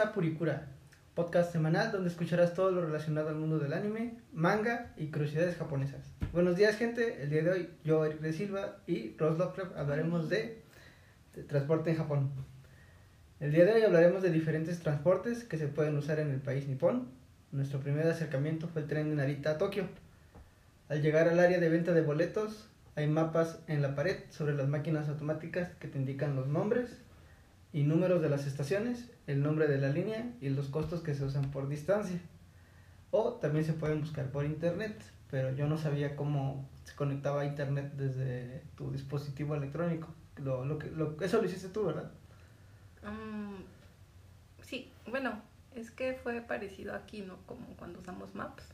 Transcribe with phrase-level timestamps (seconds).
[0.00, 0.14] a
[1.14, 6.00] podcast semanal donde escucharás todo lo relacionado al mundo del anime, manga y curiosidades japonesas.
[6.32, 7.22] Buenos días, gente.
[7.22, 10.62] El día de hoy, yo, Eric de Silva y Ross Lovecraft hablaremos de,
[11.34, 12.30] de transporte en Japón.
[13.40, 16.66] El día de hoy hablaremos de diferentes transportes que se pueden usar en el país
[16.66, 17.08] nipón.
[17.52, 19.84] Nuestro primer acercamiento fue el tren de Narita a Tokio.
[20.88, 24.66] Al llegar al área de venta de boletos, hay mapas en la pared sobre las
[24.66, 26.88] máquinas automáticas que te indican los nombres
[27.72, 31.24] y números de las estaciones, el nombre de la línea y los costos que se
[31.24, 32.20] usan por distancia.
[33.10, 37.44] O también se pueden buscar por internet, pero yo no sabía cómo se conectaba a
[37.44, 40.08] internet desde tu dispositivo electrónico.
[40.36, 42.10] Lo, lo que, lo, eso lo hiciste tú, ¿verdad?
[43.04, 43.64] Um,
[44.62, 45.40] sí, bueno,
[45.74, 47.36] es que fue parecido aquí, ¿no?
[47.46, 48.64] Como cuando usamos Maps.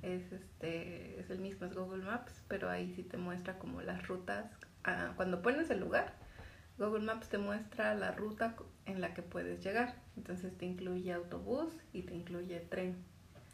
[0.00, 4.06] Es este es el mismo, es Google Maps, pero ahí sí te muestra como las
[4.06, 4.46] rutas.
[4.84, 6.14] ah, cuando pones el lugar,
[6.78, 8.56] Google Maps te muestra la ruta
[8.86, 9.94] en la que puedes llegar.
[10.16, 12.96] Entonces te incluye autobús y te incluye tren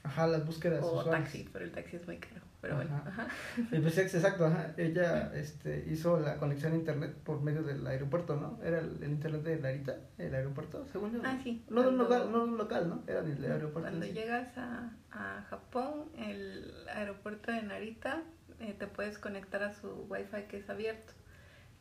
[0.04, 1.24] Ajá, las búsquedas o usuales.
[1.24, 2.40] taxi, pero el taxi es muy caro.
[2.60, 3.28] Pero bueno, Ajá.
[3.70, 4.72] Y pues ex- exacto, ajá.
[4.76, 8.58] ella este, hizo la conexión a internet por medio del aeropuerto, ¿no?
[8.64, 11.20] Era el, el internet de Narita, el aeropuerto, según yo.
[11.24, 11.64] Ah, sí.
[11.68, 13.02] No, no, cuando- local, no local, ¿no?
[13.06, 13.80] Era del aeropuerto.
[13.90, 14.12] Cuando sí.
[14.12, 18.22] llegas a, a Japón, el aeropuerto de Narita,
[18.60, 21.12] eh, te puedes conectar a su wifi que es abierto.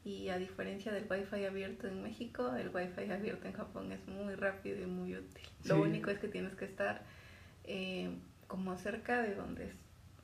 [0.07, 4.35] Y a diferencia del wifi abierto en México, el wifi abierto en Japón es muy
[4.35, 5.43] rápido y muy útil.
[5.65, 7.01] Lo único es que tienes que estar
[7.65, 8.09] eh,
[8.47, 9.75] como cerca de donde es-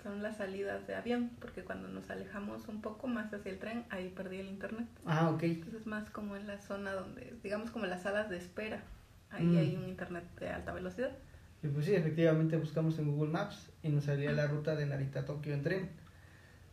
[0.01, 3.83] son las salidas de avión, porque cuando nos alejamos un poco más hacia el tren,
[3.89, 4.87] ahí perdí el internet.
[5.05, 5.43] Ah, ok.
[5.43, 8.81] Entonces más como en la zona donde, digamos como en las salas de espera,
[9.31, 9.57] ahí Mm.
[9.57, 11.11] hay un internet de alta velocidad.
[11.61, 15.21] Y pues sí, efectivamente buscamos en Google Maps y nos salía la ruta de Narita
[15.21, 15.89] a Tokio en tren.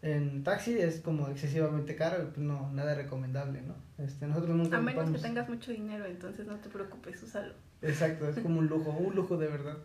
[0.03, 3.75] En taxi es como excesivamente caro pues no, nada recomendable, ¿no?
[4.03, 7.53] Este, nosotros nunca A menos que ocupamos- tengas mucho dinero, entonces no te preocupes, úsalo.
[7.83, 9.77] Exacto, es como un lujo, un lujo de verdad.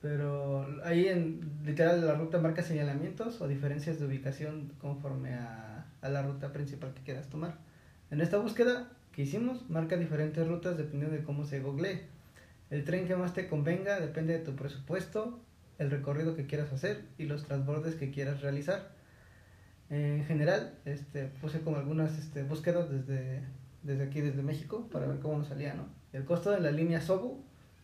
[0.00, 6.08] Pero ahí en literal la ruta marca señalamientos o diferencias de ubicación conforme a, a
[6.08, 7.58] la ruta principal que quieras tomar.
[8.12, 12.02] En esta búsqueda que hicimos, marca diferentes rutas dependiendo de cómo se googlee.
[12.70, 15.40] El tren que más te convenga depende de tu presupuesto,
[15.78, 18.96] el recorrido que quieras hacer y los transbordes que quieras realizar.
[19.90, 23.42] En general, este, puse como algunas este, búsquedas desde,
[23.82, 25.86] desde aquí, desde México, para ver cómo nos salía, ¿no?
[26.12, 27.42] El costo de la línea Sobu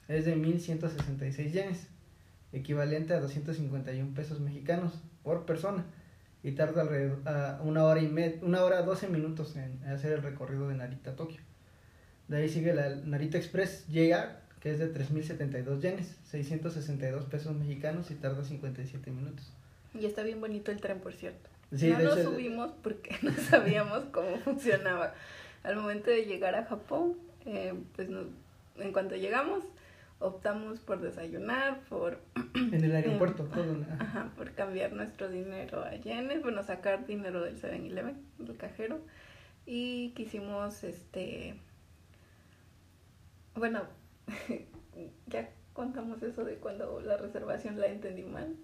[0.09, 1.89] es de 1.166 yenes,
[2.53, 4.93] equivalente a 251 pesos mexicanos
[5.23, 5.87] por persona,
[6.43, 10.23] y tarda alrededor a una hora y media, una hora 12 minutos en hacer el
[10.23, 11.41] recorrido de Narita a Tokio.
[12.29, 18.11] De ahí sigue la Narita Express JR, que es de 3.072 yenes, 662 pesos mexicanos
[18.11, 19.53] y tarda 57 minutos.
[19.95, 21.54] Y está bien bonito el tren, por cierto.
[21.77, 25.15] Sí, no hecho, subimos porque no sabíamos cómo funcionaba.
[25.63, 27.15] Al momento de llegar a Japón,
[27.47, 28.27] eh, pues nos-
[28.77, 29.65] en cuanto llegamos,
[30.19, 32.19] optamos por desayunar, por,
[32.55, 33.65] en el aeropuerto, todo.
[33.75, 33.87] ¿no?
[33.99, 39.01] ajá, por cambiar nuestro dinero a yenes, bueno, sacar dinero del 7-Eleven, del cajero.
[39.67, 41.55] Y quisimos, este,
[43.55, 43.83] bueno,
[45.27, 48.55] ya contamos eso de cuando la reservación la entendí mal.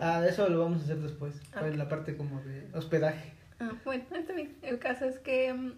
[0.00, 3.32] Ah, de eso lo vamos a hacer después, en la parte como de hospedaje.
[3.60, 4.56] Ah, bueno, está bien.
[4.62, 5.74] El caso es que em,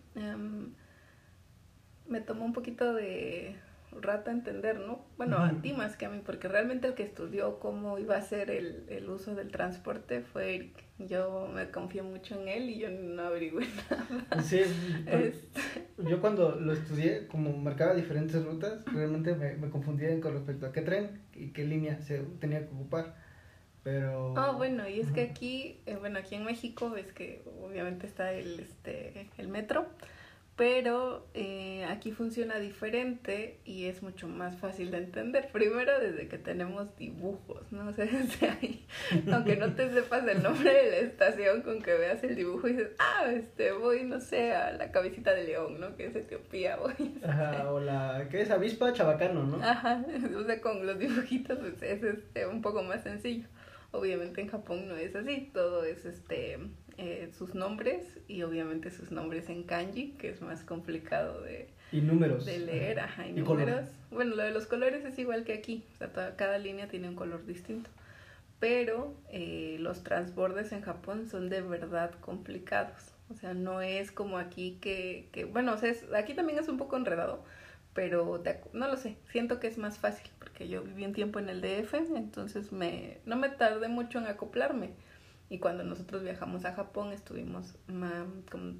[2.06, 3.56] me tomó un poquito de
[4.00, 5.04] rato entender, ¿no?
[5.16, 8.20] Bueno, a ti más que a mí, porque realmente el que estudió cómo iba a
[8.22, 10.84] ser el, el uso del transporte fue Eric.
[10.98, 13.66] Yo me confié mucho en él y yo no averigüé
[14.30, 14.42] nada.
[14.42, 14.62] Sí,
[15.04, 15.60] pero Este,
[15.98, 20.72] yo cuando lo estudié, como marcaba diferentes rutas, realmente me, me confundía con respecto a
[20.72, 23.14] qué tren y qué línea se tenía que ocupar.
[23.84, 24.34] Pero.
[24.36, 28.32] Ah, bueno, y es que aquí, eh, bueno, aquí en México ves que obviamente está
[28.32, 29.86] el, este, el metro,
[30.56, 35.48] pero eh, aquí funciona diferente y es mucho más fácil de entender.
[35.52, 37.88] Primero desde que tenemos dibujos, ¿no?
[37.90, 38.86] O sea, desde ahí,
[39.30, 42.72] aunque no te sepas el nombre de la estación, con que veas el dibujo y
[42.72, 45.94] dices, ah, este, voy, no sé, a la cabecita de león, ¿no?
[45.96, 47.20] Que es Etiopía, voy.
[47.22, 48.28] Ajá, o la.
[48.30, 48.50] ¿Qué es?
[48.50, 49.62] Avispa Chabacano, ¿no?
[49.62, 50.04] Ajá,
[50.38, 53.48] o sea, con los dibujitos pues, es este, un poco más sencillo.
[53.94, 56.58] Obviamente en Japón no es así, todo es este
[56.98, 62.00] eh, sus nombres y obviamente sus nombres en kanji, que es más complicado de, Y
[62.00, 62.44] números.
[62.44, 63.86] de leer, ajá, y, números.
[64.10, 67.08] Bueno, lo de los colores es igual que aquí, o sea, toda- cada línea tiene
[67.08, 67.88] un color distinto.
[68.60, 73.12] Pero eh, los transbordes en Japón son de verdad complicados.
[73.30, 76.68] O sea, no es como aquí que, que bueno, o sea, es- aquí también es
[76.68, 77.44] un poco enredado,
[77.94, 78.42] pero
[78.72, 81.60] no lo sé, siento que es más fácil, porque yo viví un tiempo en el
[81.60, 84.90] DF, entonces me, no me tardé mucho en acoplarme.
[85.50, 88.24] Y cuando nosotros viajamos a Japón estuvimos más,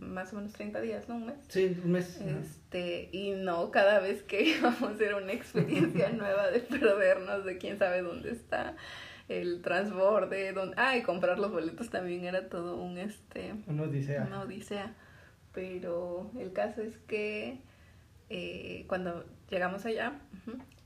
[0.01, 1.17] más o menos 30 días, ¿no?
[1.17, 1.37] Un mes.
[1.49, 2.21] Sí, un mes.
[2.21, 7.77] Este, y no, cada vez que íbamos era una experiencia nueva de perdernos, de quién
[7.77, 8.77] sabe dónde está
[9.29, 13.53] el transborde, donde, ah, y comprar los boletos también era todo un, este...
[13.67, 14.23] Una odisea.
[14.29, 14.95] Una odisea.
[15.53, 17.59] Pero el caso es que
[18.31, 20.21] eh, cuando llegamos allá,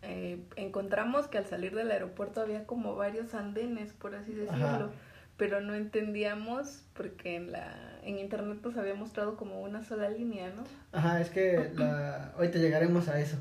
[0.02, 4.90] eh, encontramos que al salir del aeropuerto había como varios andenes, por así decirlo,
[5.36, 10.50] pero no entendíamos porque en la en internet nos había mostrado como una sola línea,
[10.54, 10.64] ¿no?
[10.92, 13.36] Ajá, es que la, ahorita llegaremos a eso,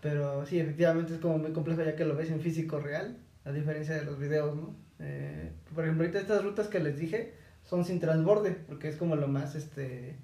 [0.00, 3.52] pero sí, efectivamente es como muy complejo ya que lo ves en físico real, a
[3.52, 4.74] diferencia de los videos, ¿no?
[4.98, 9.16] Eh, por ejemplo, ahorita estas rutas que les dije son sin transborde, porque es como
[9.16, 10.16] lo más, este,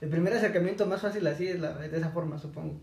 [0.00, 2.80] el primer acercamiento más fácil así es la, de esa forma, supongo.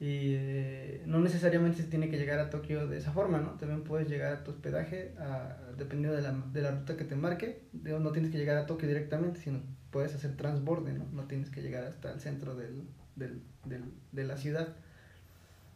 [0.00, 3.52] Y eh, no necesariamente se tiene que llegar a Tokio de esa forma, ¿no?
[3.52, 7.16] También puedes llegar a tu hospedaje a, dependiendo de la, de la ruta que te
[7.16, 7.62] marque.
[7.72, 9.60] no tienes que llegar a Tokio directamente, sino
[9.90, 11.06] puedes hacer transborde, ¿no?
[11.12, 12.84] No tienes que llegar hasta el centro del,
[13.16, 14.68] del, del, de la ciudad.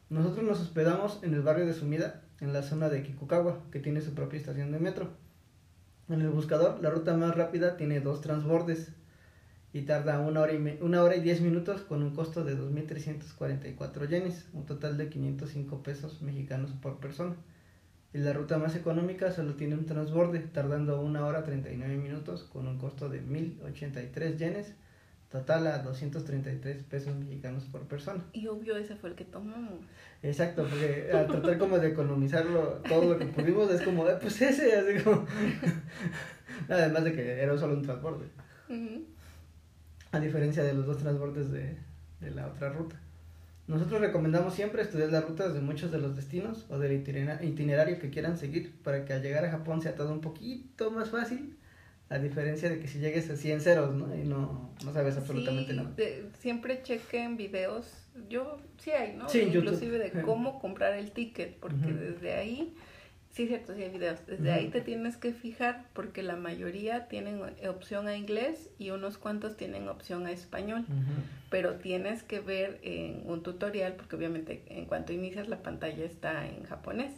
[0.09, 4.03] Nosotros nos hospedamos en el barrio de Sumida, en la zona de Kikukawa, que tiene
[4.03, 5.11] su propia estación de metro.
[6.09, 8.93] En el buscador, la ruta más rápida tiene dos transbordes,
[9.73, 14.09] y tarda una hora y, una hora y diez minutos con un costo de 2.344
[14.09, 17.37] yenes, un total de 505 pesos mexicanos por persona.
[18.13, 22.69] Y la ruta más económica solo tiene un transborde, tardando una hora 39 minutos con
[22.69, 24.75] un costo de 1.083 yenes,
[25.31, 28.23] total a 233 pesos mexicanos por persona.
[28.35, 29.81] Y obvio ese fue el que tomamos.
[30.23, 34.43] Exacto, porque al tratar como de economizarlo todo lo que pudimos es como, eh, pues
[34.43, 35.25] ese, así como...
[36.69, 38.27] Además de que era solo un transborde
[40.13, 41.77] a diferencia de los dos transbordes de,
[42.21, 42.97] de la otra ruta.
[43.67, 48.11] Nosotros recomendamos siempre estudiar las rutas de muchos de los destinos o del itinerario que
[48.11, 51.57] quieran seguir para que al llegar a Japón sea todo un poquito más fácil,
[52.09, 54.15] a diferencia de que si llegues así en ceros ¿no?
[54.15, 55.93] y no, no sabes absolutamente nada.
[56.39, 57.87] siempre chequen videos,
[58.29, 59.29] yo sí hay, ¿no?
[59.29, 62.75] Sí, Inclusive de cómo comprar el ticket, porque desde ahí
[63.33, 64.19] Sí, cierto, sí hay videos.
[64.27, 69.17] Desde ahí te tienes que fijar porque la mayoría tienen opción a inglés y unos
[69.17, 70.85] cuantos tienen opción a español.
[71.49, 76.47] Pero tienes que ver en un tutorial porque obviamente en cuanto inicias la pantalla está
[76.47, 77.13] en japonés.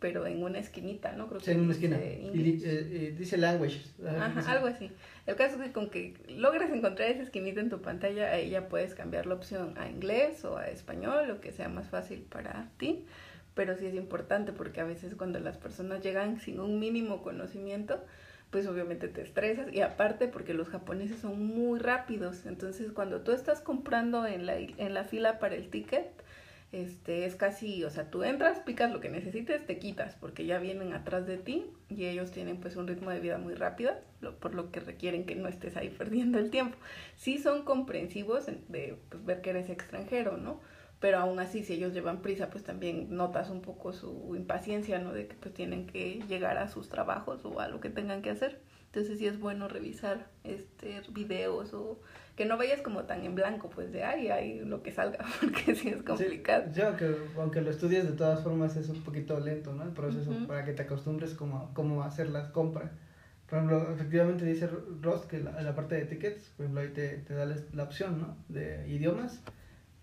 [0.00, 1.28] Pero en una esquinita, ¿no?
[1.28, 1.96] Creo sí, en una esquina.
[1.96, 3.82] Y, eh, eh, dice language.
[4.04, 4.90] Ajá, algo así.
[5.28, 8.68] El caso es que con que logres encontrar esa esquinita en tu pantalla, ahí ya
[8.68, 12.68] puedes cambiar la opción a inglés o a español, lo que sea más fácil para
[12.78, 13.04] ti
[13.54, 18.02] pero sí es importante porque a veces cuando las personas llegan sin un mínimo conocimiento,
[18.50, 23.32] pues obviamente te estresas y aparte porque los japoneses son muy rápidos, entonces cuando tú
[23.32, 26.06] estás comprando en la, en la fila para el ticket,
[26.72, 30.58] este es casi, o sea, tú entras, picas lo que necesites, te quitas, porque ya
[30.58, 33.92] vienen atrás de ti y ellos tienen pues un ritmo de vida muy rápido,
[34.40, 36.78] por lo que requieren que no estés ahí perdiendo el tiempo.
[37.16, 40.60] Sí son comprensivos de pues, ver que eres extranjero, ¿no?
[41.02, 45.12] Pero aún así si ellos llevan prisa pues también notas un poco su impaciencia no
[45.12, 48.30] de que pues tienen que llegar a sus trabajos o a lo que tengan que
[48.30, 48.60] hacer.
[48.86, 51.98] Entonces sí es bueno revisar este videos o
[52.36, 55.74] que no vayas como tan en blanco pues de ay ay lo que salga porque
[55.74, 56.66] sí es complicado.
[56.72, 60.30] sí, aunque, aunque lo estudies de todas formas es un poquito lento no el proceso
[60.46, 62.92] para que te acostumbres como cómo hacer las compras.
[63.48, 64.68] Por ejemplo, efectivamente dice
[65.00, 68.20] Ross que la, la parte de tickets, por ejemplo, ahí te, te da la opción,
[68.20, 68.36] ¿no?
[68.48, 69.42] De idiomas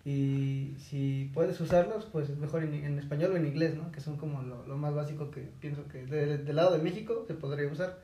[0.06, 3.92] y si puedes usarlos, pues es mejor en, en español o en inglés, ¿no?
[3.92, 7.34] Que son como lo, lo más básico que pienso que del lado de México se
[7.34, 8.00] podría usar.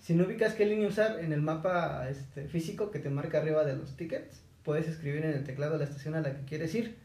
[0.00, 3.64] Si no ubicas qué línea usar en el mapa este, físico que te marca arriba
[3.64, 6.96] de los tickets, puedes escribir en el teclado la estación a la que quieres ir.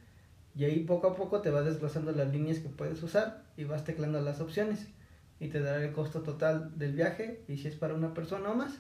[0.58, 3.84] Y ahí poco a poco te vas desglosando las líneas que puedes usar y vas
[3.84, 4.88] teclando las opciones.
[5.40, 8.56] Y te dará el costo total del viaje y si es para una persona o
[8.56, 8.78] más.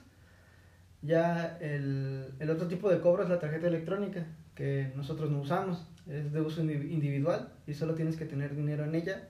[1.01, 5.85] Ya el, el otro tipo de cobro es la tarjeta electrónica que nosotros no usamos,
[6.07, 9.29] es de uso individual y solo tienes que tener dinero en ella.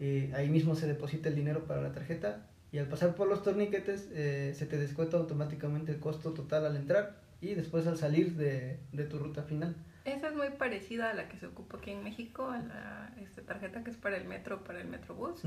[0.00, 3.42] y ahí mismo se deposita el dinero para la tarjeta y al pasar por los
[3.42, 8.34] torniquetes eh, se te descuenta automáticamente el costo total al entrar y después al salir
[8.34, 9.76] de, de, tu ruta final.
[10.04, 13.42] Esa es muy parecida a la que se ocupa aquí en México, a la esta
[13.42, 15.42] tarjeta que es para el metro, para el metrobús,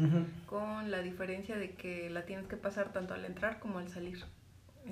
[0.46, 4.20] con la diferencia de que la tienes que pasar tanto al entrar como al salir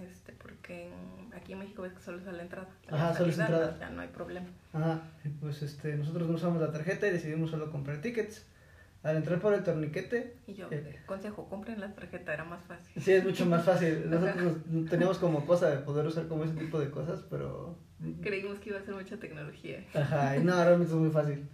[0.03, 0.89] este, porque
[1.33, 2.69] aquí en México ves que solo es la entrada.
[2.89, 3.77] Ajá, solo es entrada.
[3.79, 4.47] Ya no hay problema.
[4.73, 5.01] Ajá,
[5.39, 8.45] pues este, nosotros no usamos la tarjeta y decidimos solo comprar tickets.
[9.03, 10.35] Al entrar por el torniquete.
[10.47, 12.99] Y yo, eh, consejo, compren la tarjeta, era más fácil.
[12.99, 14.03] Sí, es mucho más fácil.
[14.09, 14.57] Nosotros
[14.89, 17.77] teníamos como cosa de poder usar como ese tipo de cosas, pero.
[18.23, 19.85] Creímos que iba a ser mucha tecnología.
[19.93, 21.47] Ajá, y no, realmente es muy fácil.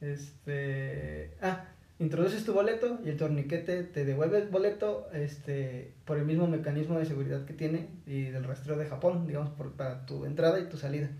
[0.00, 1.36] Este.
[1.42, 1.66] Ah,
[1.98, 6.98] introduces tu boleto y el torniquete te devuelve el boleto este, por el mismo mecanismo
[6.98, 10.68] de seguridad que tiene y del rastreo de Japón, digamos, por, para tu entrada y
[10.68, 11.10] tu salida.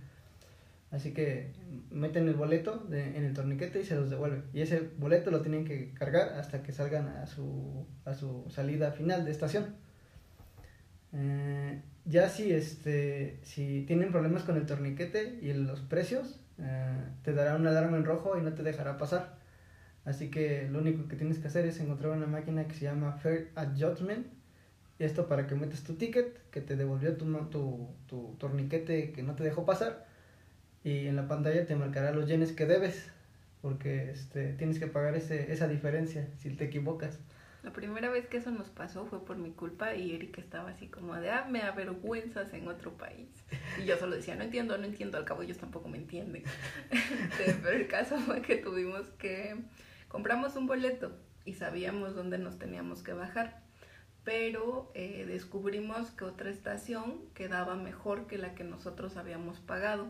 [0.90, 1.52] Así que
[1.90, 4.42] meten el boleto de, en el torniquete y se los devuelve.
[4.54, 8.92] Y ese boleto lo tienen que cargar hasta que salgan a su, a su salida
[8.92, 9.76] final de estación.
[11.12, 17.34] Eh, ya si, este, si tienen problemas con el torniquete y los precios, eh, te
[17.34, 19.37] dará una alarma en rojo y no te dejará pasar.
[20.04, 23.12] Así que lo único que tienes que hacer es encontrar una máquina que se llama
[23.12, 24.26] Fair Adjustment.
[24.98, 29.22] Y esto para que metas tu ticket, que te devolvió tu, tu, tu torniquete que
[29.22, 30.06] no te dejó pasar.
[30.82, 33.10] Y en la pantalla te marcará los yenes que debes.
[33.62, 37.18] Porque este, tienes que pagar ese, esa diferencia si te equivocas.
[37.64, 40.86] La primera vez que eso nos pasó fue por mi culpa y Eric estaba así
[40.86, 43.28] como de, ah, me avergüenzas en otro país.
[43.82, 46.44] Y yo solo decía, no entiendo, no entiendo, al cabo ellos tampoco me entienden.
[47.62, 49.56] Pero el caso fue que tuvimos que
[50.08, 51.12] Compramos un boleto
[51.44, 53.62] y sabíamos dónde nos teníamos que bajar,
[54.24, 60.06] pero eh, descubrimos que otra estación quedaba mejor que la que nosotros habíamos pagado.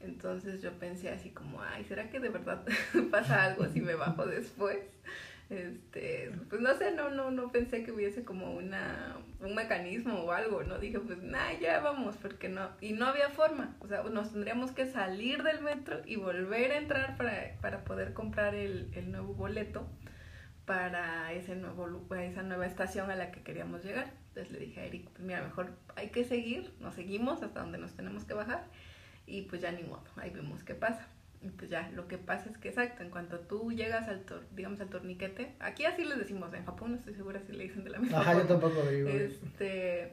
[0.00, 2.64] Entonces yo pensé así como, ay, ¿será que de verdad
[3.10, 4.78] pasa algo si me bajo después?
[5.48, 10.32] Este, pues no sé, no, no, no pensé que hubiese como una, un mecanismo o
[10.32, 10.78] algo, ¿no?
[10.78, 14.72] Dije, pues nada, ya vamos, porque no, y no había forma, o sea, nos tendríamos
[14.72, 19.34] que salir del metro y volver a entrar para, para poder comprar el, el nuevo
[19.34, 19.88] boleto
[20.64, 24.12] para ese nuevo, esa nueva estación a la que queríamos llegar.
[24.28, 27.78] Entonces le dije a Eric, pues mira, mejor hay que seguir, nos seguimos hasta donde
[27.78, 28.66] nos tenemos que bajar
[29.26, 31.08] y pues ya ni modo, ahí vemos qué pasa.
[31.42, 34.24] Y pues ya, lo que pasa es que exacto, en cuanto tú llegas al,
[34.54, 37.84] digamos, al torniquete, aquí así les decimos, en Japón no estoy segura si le dicen
[37.84, 39.08] de la misma Ajá, yo tampoco digo.
[39.08, 40.12] Este,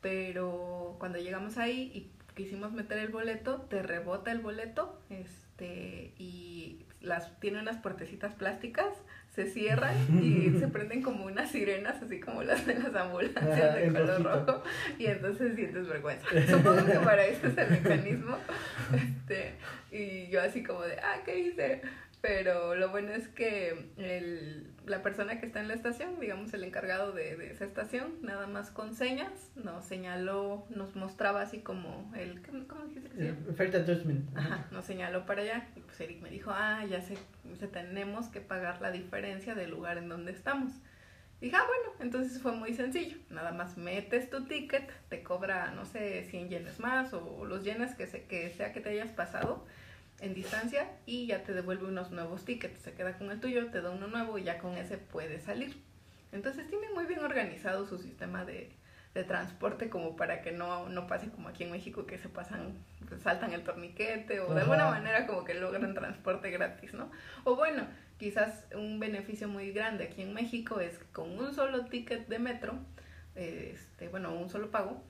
[0.00, 6.84] pero cuando llegamos ahí y quisimos meter el boleto, te rebota el boleto, este, y
[7.00, 8.92] las, tiene unas puertecitas plásticas
[9.36, 13.92] se cierran y se prenden como unas sirenas, así como las de las ambulancias de
[13.92, 14.62] color rojo,
[14.98, 16.26] y entonces sientes vergüenza.
[16.48, 18.36] Supongo que para eso es el mecanismo.
[19.26, 19.54] Este,
[19.90, 21.82] y yo así como de, ah, ¿qué hice?
[22.26, 26.64] Pero lo bueno es que el, la persona que está en la estación, digamos el
[26.64, 32.12] encargado de, de, esa estación, nada más con señas, nos señaló, nos mostraba así como
[32.16, 34.36] el, ¿cómo dijiste que se Adjustment.
[34.36, 35.68] Ajá, nos señaló para allá.
[35.76, 37.16] Y pues Eric me dijo, ah, ya sé,
[37.60, 40.72] se tenemos que pagar la diferencia del lugar en donde estamos.
[41.40, 43.18] Dije, ah, bueno, entonces fue muy sencillo.
[43.30, 47.94] Nada más metes tu ticket, te cobra, no sé, 100 yenes más o los yenes
[47.94, 49.64] que, se, que sea que te hayas pasado
[50.20, 53.82] en distancia y ya te devuelve unos nuevos tickets, se queda con el tuyo, te
[53.82, 55.76] da uno nuevo y ya con ese puedes salir.
[56.32, 58.72] Entonces tiene muy bien organizado su sistema de,
[59.16, 62.74] de transporte como para que no, no pase como aquí en México que se pasan,
[63.22, 67.10] saltan el torniquete o de alguna manera como que logran transporte gratis, ¿no?
[67.44, 67.86] O bueno,
[68.18, 72.38] quizás un beneficio muy grande aquí en México es que con un solo ticket de
[72.38, 72.78] metro,
[73.34, 75.02] este, bueno, un solo pago,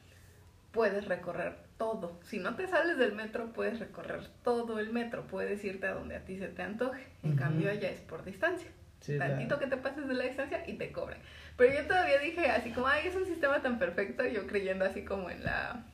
[0.71, 2.19] puedes recorrer todo.
[2.25, 6.17] Si no te sales del metro, puedes recorrer todo el metro, puedes irte a donde
[6.17, 7.07] a ti se te antoje.
[7.23, 8.71] En cambio, allá es por distancia.
[9.19, 11.19] Tantito que te pases de la distancia y te cobran.
[11.57, 15.05] Pero yo todavía dije así como, ay, es un sistema tan perfecto, yo creyendo así
[15.05, 15.85] como en la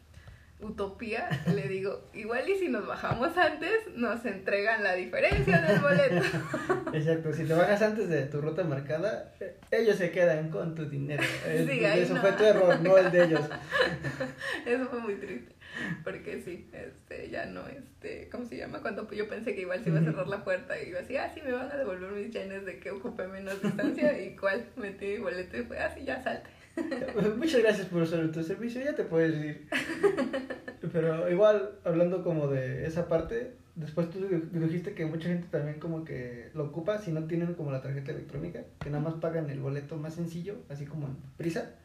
[0.63, 6.23] utopía, le digo, igual y si nos bajamos antes, nos entregan la diferencia del boleto.
[6.93, 9.33] Exacto, si te bajas antes de tu ruta marcada,
[9.71, 11.23] ellos se quedan con tu dinero.
[11.45, 13.41] Sí, eso fue tu error, no el de ellos.
[14.67, 15.53] Eso fue muy triste.
[16.05, 18.81] Porque sí, este, ya no, este, ¿cómo se llama?
[18.81, 21.31] Cuando yo pensé que igual se iba a cerrar la puerta y iba así, ah,
[21.33, 25.07] sí, me van a devolver mis yenes de que ocupé menos distancia y cuál metí
[25.07, 26.51] mi boleto y fue así, ah, ya salte.
[27.37, 29.69] Muchas gracias por usar tu servicio, ya te puedes ir.
[30.93, 34.21] Pero igual, hablando como de esa parte, después tú
[34.53, 38.13] dijiste que mucha gente también como que lo ocupa si no tienen como la tarjeta
[38.13, 41.77] electrónica, que nada más pagan el boleto más sencillo, así como en prisa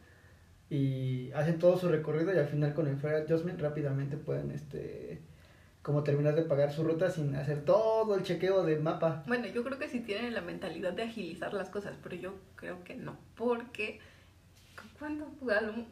[0.70, 5.22] y hacen todo su recorrido y al final con el Fair Adjustment rápidamente pueden este
[5.82, 9.24] como terminar de pagar su ruta sin hacer todo el chequeo de mapa.
[9.26, 12.84] Bueno, yo creo que sí tienen la mentalidad de agilizar las cosas, pero yo creo
[12.84, 13.98] que no, porque
[14.98, 15.30] ¿Cuándo?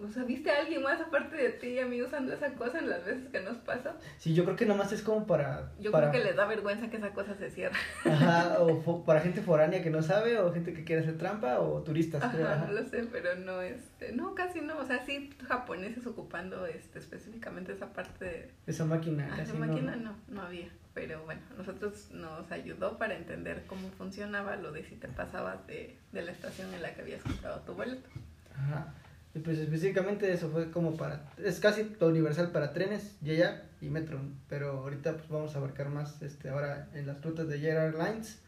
[0.03, 2.91] O sea, ¿viste a alguien más aparte de ti, a mí, usando esa cosa en
[2.91, 3.97] las veces que nos pasa?
[4.19, 5.71] Sí, yo creo que nomás es como para...
[5.79, 7.77] Yo creo que les da vergüenza que esa cosa se cierre.
[8.05, 11.83] Ajá, o para gente foránea que no sabe, o gente que quiere hacer trampa, o
[11.83, 12.23] turistas.
[12.23, 14.77] Ajá, no lo sé, pero no, este, no, casi no.
[14.79, 18.51] O sea, sí, japoneses ocupando este, específicamente esa parte de...
[18.67, 19.41] Esa máquina.
[19.41, 20.69] esa máquina no, no había.
[20.95, 25.97] Pero bueno, nosotros nos ayudó para entender cómo funcionaba lo de si te pasabas de,
[26.11, 28.09] de la estación en la que habías comprado tu boleto.
[28.57, 28.95] Ajá.
[29.37, 34.19] Y pues específicamente eso fue como para, es casi universal para trenes, JR y Metro,
[34.49, 38.41] pero ahorita pues vamos a abarcar más este ahora en las rutas de JR Lines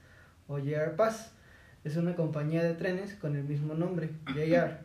[0.46, 1.30] o JR Pass.
[1.84, 4.78] es una compañía de trenes con el mismo nombre, JR.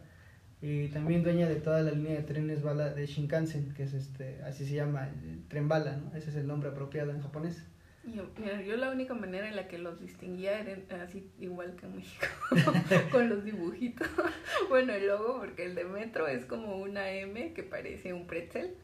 [0.62, 4.42] Y también dueña de toda la línea de trenes bala de Shinkansen, que es este,
[4.44, 5.10] así se llama,
[5.48, 6.16] tren bala, ¿no?
[6.18, 7.64] Ese es el nombre apropiado en japonés.
[8.06, 11.86] Yo, mira, yo la única manera en la que los distinguía era así igual que
[11.86, 12.28] en México,
[13.12, 14.08] con los dibujitos.
[14.70, 18.76] bueno, el logo, porque el de Metro es como una M que parece un pretzel.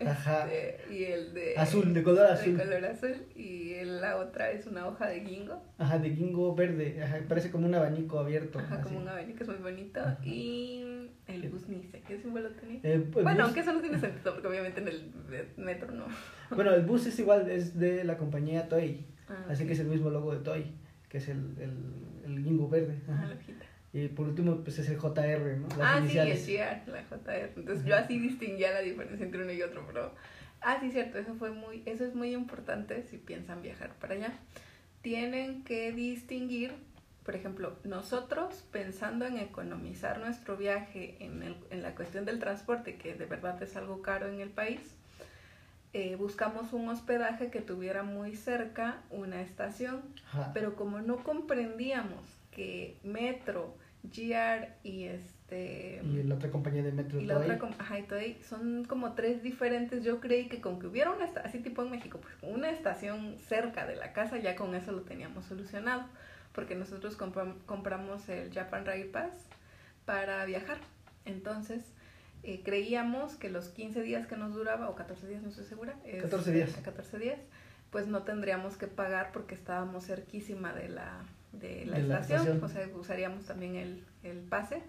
[0.00, 0.48] Ajá.
[0.52, 1.54] Este, y el de...
[1.56, 2.56] Azul, de color azul.
[2.56, 3.14] De color azul.
[3.34, 5.62] Y el- la otra es una hoja de guingo.
[5.78, 8.58] Ajá, de gingo verde, ajá, parece como un abanico abierto.
[8.58, 8.84] Ajá, así.
[8.84, 10.00] como un abanico es muy bonito.
[10.24, 12.80] Y el bus ni sé qué símbolo tenía.
[12.82, 15.12] Eh, pues, bueno, bus- aunque eso no tiene sentido, porque obviamente en el
[15.56, 16.06] metro no.
[16.50, 19.68] Bueno, el bus es igual, es de la compañía Toei, Ah, así ok.
[19.68, 20.72] que es el mismo logo de Toei,
[21.08, 21.72] que es el, el,
[22.30, 22.98] el gingo verde.
[23.04, 23.26] Ajá, ajá.
[23.28, 23.64] la hojita.
[23.92, 25.68] Y por último, pues es el JR, ¿no?
[25.76, 26.42] Las ah, iniciales.
[26.42, 27.52] sí, el GR, la JR.
[27.56, 27.88] Entonces Ajá.
[27.88, 30.14] yo así distinguía la diferencia entre uno y otro, pero...
[30.62, 34.32] Ah, sí, cierto, eso fue muy, eso es muy importante si piensan viajar para allá.
[35.02, 36.72] Tienen que distinguir,
[37.24, 42.96] por ejemplo, nosotros pensando en economizar nuestro viaje en, el- en la cuestión del transporte,
[42.96, 44.78] que de verdad es algo caro en el país,
[45.92, 50.50] eh, buscamos un hospedaje que tuviera muy cerca una estación Ajá.
[50.54, 57.20] pero como no comprendíamos que Metro, GR y este Y la otra compañía de metro
[57.20, 57.50] y la Toei.
[57.52, 61.24] otra ajá, y Toei, son como tres diferentes, yo creí que con que hubiera una
[61.24, 64.92] esta- así tipo en México, pues una estación cerca de la casa ya con eso
[64.92, 66.04] lo teníamos solucionado,
[66.52, 69.30] porque nosotros compram- compramos el Japan Rail Pass
[70.04, 70.78] para viajar.
[71.24, 71.84] Entonces,
[72.42, 75.94] eh, creíamos que los 15 días que nos duraba, o 14 días, no estoy segura.
[76.04, 76.72] es- 14 días.
[76.82, 77.38] 14 días,
[77.90, 81.20] pues no tendríamos que pagar porque estábamos cerquísima de la,
[81.52, 82.56] de la, De la estación.
[82.56, 82.64] estación.
[82.64, 84.82] O sea, usaríamos también el, el pase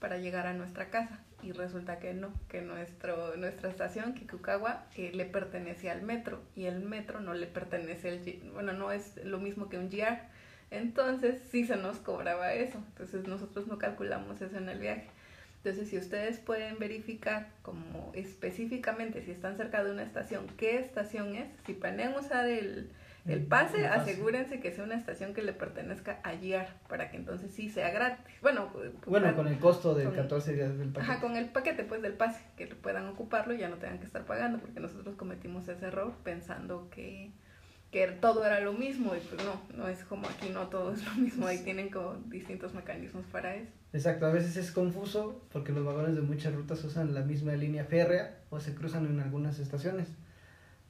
[0.00, 1.20] para llegar a nuestra casa.
[1.42, 6.40] Y resulta que no, que nuestro, nuestra estación, Kikukawa, eh, le pertenece al metro.
[6.56, 8.24] Y el metro no le pertenece al...
[8.24, 10.18] G- Bueno, no es lo mismo que un GR.
[10.70, 12.78] Entonces sí se nos cobraba eso.
[12.88, 15.06] Entonces nosotros no calculamos eso en el viaje.
[15.64, 21.34] Entonces, si ustedes pueden verificar como específicamente si están cerca de una estación, qué estación
[21.34, 22.90] es, si planean usar el,
[23.28, 24.10] el pase, el pase.
[24.12, 27.90] asegúrense que sea una estación que le pertenezca a GR, para que entonces sí sea
[27.90, 28.24] gratis.
[28.42, 28.70] Bueno,
[29.06, 31.12] Bueno, para- con el costo de con- 14 días del paquete.
[31.12, 34.06] Ajá, con el paquete pues del pase, que puedan ocuparlo y ya no tengan que
[34.06, 37.30] estar pagando, porque nosotros cometimos ese error pensando que,
[37.90, 41.04] que todo era lo mismo y pues no, no es como aquí, no todo es
[41.04, 43.70] lo mismo, ahí tienen como distintos mecanismos para eso.
[43.94, 47.84] Exacto, a veces es confuso porque los vagones de muchas rutas usan la misma línea
[47.84, 50.08] férrea o se cruzan en algunas estaciones.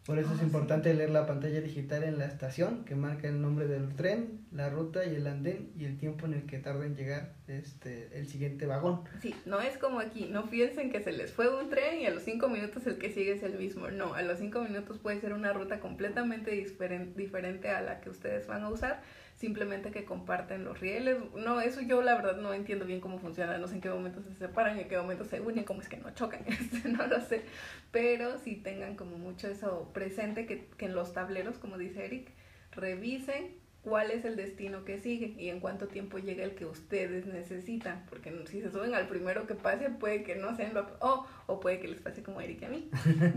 [0.08, 3.66] Por eso es importante leer la pantalla digital en la estación que marca el nombre
[3.66, 6.96] del tren, la ruta y el andén y el tiempo en el que tarda en
[6.96, 9.02] llegar este el siguiente vagón.
[9.20, 12.10] Sí, no es como aquí, no piensen que se les fue un tren y a
[12.10, 13.88] los cinco minutos el que sigue es el mismo.
[13.90, 18.08] No, a los cinco minutos puede ser una ruta completamente diferen- diferente a la que
[18.08, 19.02] ustedes van a usar,
[19.38, 21.16] simplemente que comparten los rieles.
[21.36, 24.20] No, eso yo la verdad no entiendo bien cómo funciona, no sé en qué momento
[24.20, 27.20] se separan, en qué momento se unen, cómo es que no chocan, este, no lo
[27.20, 27.44] sé.
[27.92, 32.32] Pero sí tengan como mucho eso presente, que, que en los tableros, como dice Eric,
[32.72, 37.26] revisen cuál es el destino que sigue y en cuánto tiempo llega el que ustedes
[37.26, 41.26] necesitan, porque si se suben al primero que pase puede que no sean lo o
[41.46, 42.90] o puede que les pase como Eric y a mí,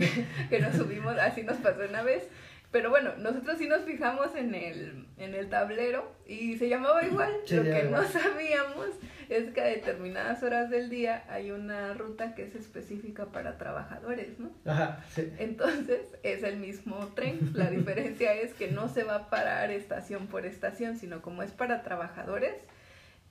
[0.50, 2.28] que nos subimos, así nos pasó una vez.
[2.72, 7.32] Pero bueno, nosotros sí nos fijamos en el, en el tablero y se llamaba igual.
[7.46, 8.88] Sí, Lo que no sabíamos
[9.28, 14.40] es que a determinadas horas del día hay una ruta que es específica para trabajadores,
[14.40, 14.52] ¿no?
[14.66, 15.32] Ajá, sí.
[15.38, 17.52] Entonces es el mismo tren.
[17.54, 21.52] La diferencia es que no se va a parar estación por estación, sino como es
[21.52, 22.56] para trabajadores,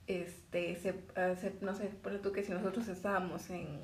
[0.07, 3.79] este, se, ah, se- no sé, ponle tú que si nosotros estábamos en,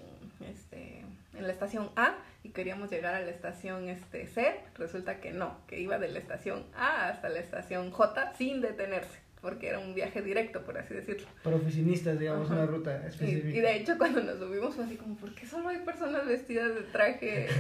[0.51, 1.05] este,
[1.39, 5.59] en la estación A y queríamos llegar a la estación este, C, resulta que no,
[5.67, 9.95] que iba de la estación A hasta la estación J sin detenerse, porque era un
[9.95, 11.27] viaje directo, por así decirlo.
[11.43, 12.61] Para oficinistas, digamos, Ajá.
[12.63, 13.49] una ruta Y, específica.
[13.49, 16.75] y de hecho cuando nos subimos fue así como, ¿por qué solo hay personas vestidas
[16.75, 17.49] de traje?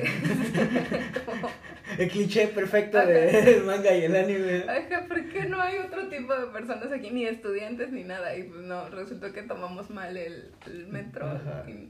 [1.26, 1.50] Como,
[1.98, 4.64] El cliché perfecto del manga y el anime.
[4.68, 8.36] Ajá, ¿por qué no hay otro tipo de personas aquí, ni estudiantes ni nada?
[8.36, 11.64] Y pues no, resultó que tomamos mal el, el metro Ajá.
[11.68, 11.88] y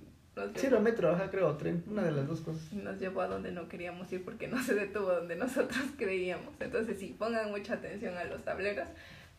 [0.55, 2.71] Sí, metro, ajá, creo, tren, una de las dos cosas.
[2.73, 6.55] nos llevó a donde no queríamos ir porque no se detuvo donde nosotros creíamos.
[6.61, 8.87] Entonces sí, pongan mucha atención a los tableros.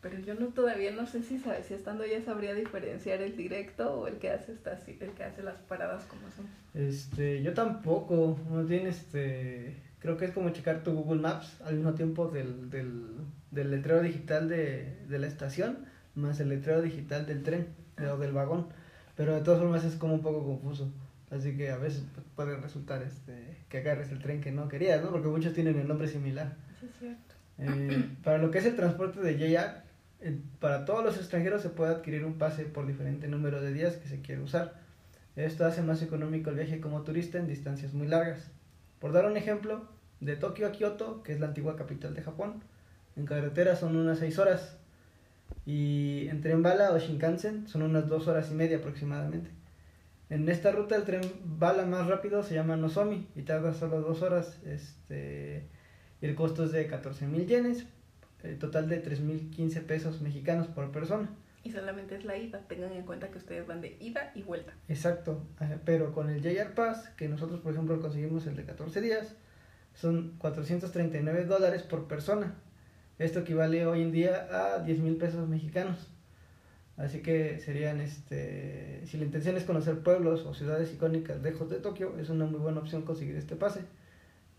[0.00, 3.94] Pero yo no todavía no sé si sabes, si estando ya sabría diferenciar el directo
[3.94, 6.46] o el que hace estas, el que hace las paradas como son.
[6.74, 11.74] Este, yo tampoco, más bien este, creo que es como checar tu Google Maps al
[11.74, 13.06] mismo tiempo del, del,
[13.50, 17.66] del letrero digital de, de la estación, más el letrero digital del tren
[17.98, 18.68] o del vagón,
[19.18, 20.88] pero de todas formas es como un poco confuso,
[21.32, 22.04] así que a veces
[22.36, 25.10] puede resultar este, que agarres el tren que no querías, ¿no?
[25.10, 26.54] Porque muchos tienen el nombre similar.
[26.78, 27.34] Sí, es cierto.
[27.58, 29.82] Eh, para lo que es el transporte de JR,
[30.20, 33.96] eh, para todos los extranjeros se puede adquirir un pase por diferente número de días
[33.96, 34.74] que se quiere usar.
[35.34, 38.52] Esto hace más económico el viaje como turista en distancias muy largas.
[39.00, 39.88] Por dar un ejemplo,
[40.20, 42.62] de Tokio a Kioto, que es la antigua capital de Japón,
[43.16, 44.77] en carretera son unas 6 horas
[45.66, 49.50] y en tren bala o Shinkansen son unas 2 horas y media aproximadamente.
[50.30, 54.22] En esta ruta el tren bala más rápido se llama Nozomi y tarda solo 2
[54.22, 55.66] horas este,
[56.20, 57.86] y el costo es de 14 mil yenes,
[58.42, 61.30] el total de 3.015 pesos mexicanos por persona.
[61.64, 64.72] Y solamente es la ida, tengan en cuenta que ustedes van de ida y vuelta.
[64.88, 65.42] Exacto,
[65.84, 69.34] pero con el JR Pass, que nosotros por ejemplo conseguimos el de 14 días,
[69.94, 72.54] son 439 dólares por persona.
[73.18, 76.08] Esto equivale hoy en día a 10 mil pesos mexicanos.
[76.96, 81.78] Así que serían, este, si la intención es conocer pueblos o ciudades icónicas lejos de
[81.78, 83.82] Tokio, es una muy buena opción conseguir este pase,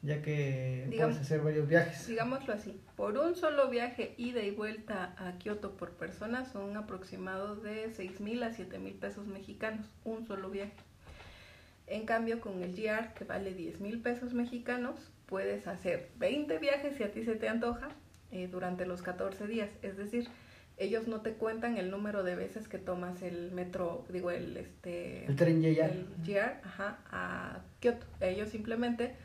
[0.01, 2.07] ya que puedes hacer varios viajes.
[2.07, 6.77] Digámoslo así, por un solo viaje ida y vuelta a Kioto por persona son un
[6.77, 10.75] aproximado de 6 mil a 7 mil pesos mexicanos, un solo viaje.
[11.87, 16.95] En cambio, con el GR, que vale 10 mil pesos mexicanos, puedes hacer 20 viajes
[16.97, 17.89] si a ti se te antoja
[18.31, 19.69] eh, durante los 14 días.
[19.81, 20.27] Es decir,
[20.77, 25.25] ellos no te cuentan el número de veces que tomas el metro, digo, el, este,
[25.25, 28.05] el tren GR ajá, a Kioto.
[28.21, 29.15] Ellos simplemente,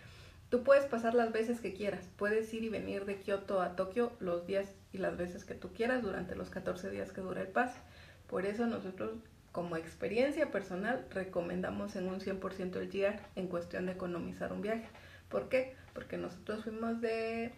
[0.49, 2.09] tú puedes pasar las veces que quieras.
[2.17, 5.73] Puedes ir y venir de Kioto a Tokio los días y las veces que tú
[5.73, 7.79] quieras durante los 14 días que dura el pase.
[8.27, 9.13] Por eso nosotros
[9.53, 14.89] como experiencia personal recomendamos en un 100% el GR en cuestión de economizar un viaje.
[15.29, 15.77] ¿Por qué?
[15.93, 17.53] Porque nosotros fuimos de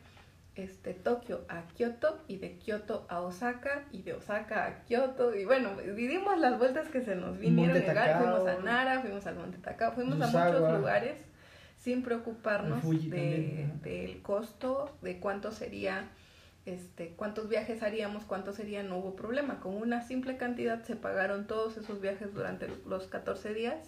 [0.56, 5.44] este, Tokio a Kioto y de Kioto a Osaka y de Osaka a Kioto y
[5.44, 9.58] bueno, vivimos las vueltas que se nos vinieron llegar, fuimos a Nara, fuimos al Monte
[9.58, 11.18] Takao, fuimos a muchos lugares
[11.76, 16.08] sin preocuparnos de, del costo, de cuánto sería
[16.66, 19.60] este, cuántos viajes haríamos, cuánto sería, no hubo problema.
[19.60, 23.78] Con una simple cantidad se pagaron todos esos viajes durante los 14 días.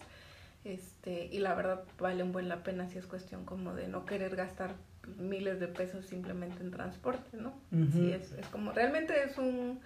[0.65, 4.07] Este, y la verdad vale un buen la pena si es cuestión como de no
[4.07, 4.75] querer gastar
[5.19, 7.55] miles de pesos simplemente en transporte, ¿no?
[7.93, 9.81] Sí, es, es como, realmente es un,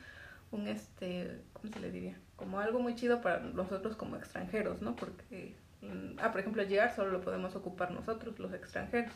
[0.51, 2.17] un, este, ¿cómo se le diría?
[2.37, 4.97] Como algo muy chido para nosotros como extranjeros, ¿no?
[4.97, 9.13] Porque, mm, ah, por ejemplo, llegar solo lo podemos ocupar nosotros, los extranjeros.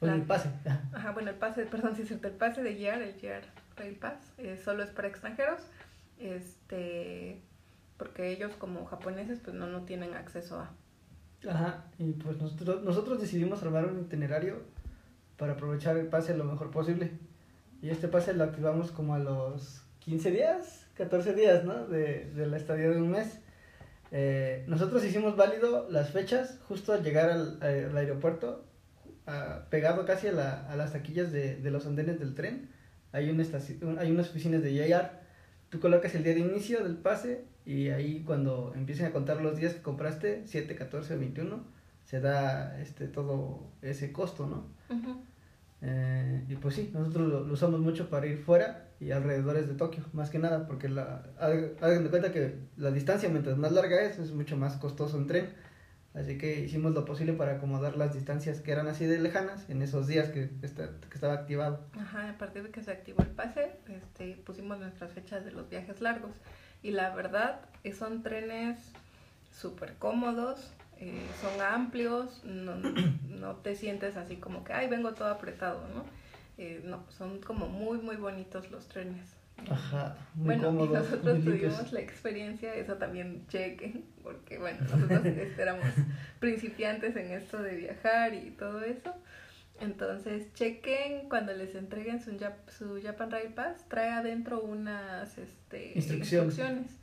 [0.00, 0.50] Bueno, el pase.
[0.92, 3.42] Ajá, bueno, el pase, perdón, si es el pase de guiar, el guiar
[3.76, 5.60] Rail Pass, eh, solo es para extranjeros,
[6.18, 7.40] este,
[7.96, 10.70] porque ellos como japoneses pues no, no tienen acceso a.
[11.48, 14.62] Ajá, y pues nosotros, nosotros decidimos armar un itinerario
[15.36, 17.12] para aprovechar el pase lo mejor posible.
[17.82, 21.86] Y este pase lo activamos como a los 15 días, 14 días, ¿no?
[21.86, 23.40] De, de la estadía de un mes.
[24.12, 28.66] Eh, nosotros hicimos válido las fechas justo al llegar al aeropuerto
[29.70, 32.70] pegado casi a, la, a las taquillas de, de, los andenes del tren,
[33.12, 35.10] hay, estación, hay unas oficinas de JR.
[35.68, 39.56] Tú colocas el día de inicio del pase y ahí cuando empiecen a contar los
[39.56, 41.64] días que compraste, 7, 14 o 21,
[42.06, 44.64] se da este, todo ese costo, ¿no?
[45.82, 50.02] eh, y pues sí, nosotros lo, usamos mucho para ir fuera y alrededores de Tokio,
[50.14, 54.18] más que nada, porque la, hagan de cuenta que la distancia mientras más larga es,
[54.18, 55.66] es mucho más costoso en tren
[56.16, 59.82] Así que hicimos lo posible para acomodar las distancias que eran así de lejanas en
[59.82, 61.84] esos días que, que estaba activado.
[61.92, 65.68] Ajá, a partir de que se activó el pase, este, pusimos nuestras fechas de los
[65.68, 66.34] viajes largos.
[66.82, 67.60] Y la verdad,
[67.98, 68.78] son trenes
[69.52, 75.28] súper cómodos, eh, son amplios, no, no, te sientes así como que, ay, vengo todo
[75.28, 76.04] apretado, ¿no?
[76.58, 79.36] Eh, no, son como muy, muy bonitos los trenes.
[79.70, 85.24] Ajá, muy bueno, y nosotros tuvimos la experiencia, eso también chequen, porque bueno, nosotros
[85.58, 85.86] éramos
[86.40, 89.14] principiantes en esto de viajar y todo eso.
[89.80, 96.96] Entonces, chequen cuando les entreguen su, su Japan Rail Pass, trae adentro unas este, instrucciones.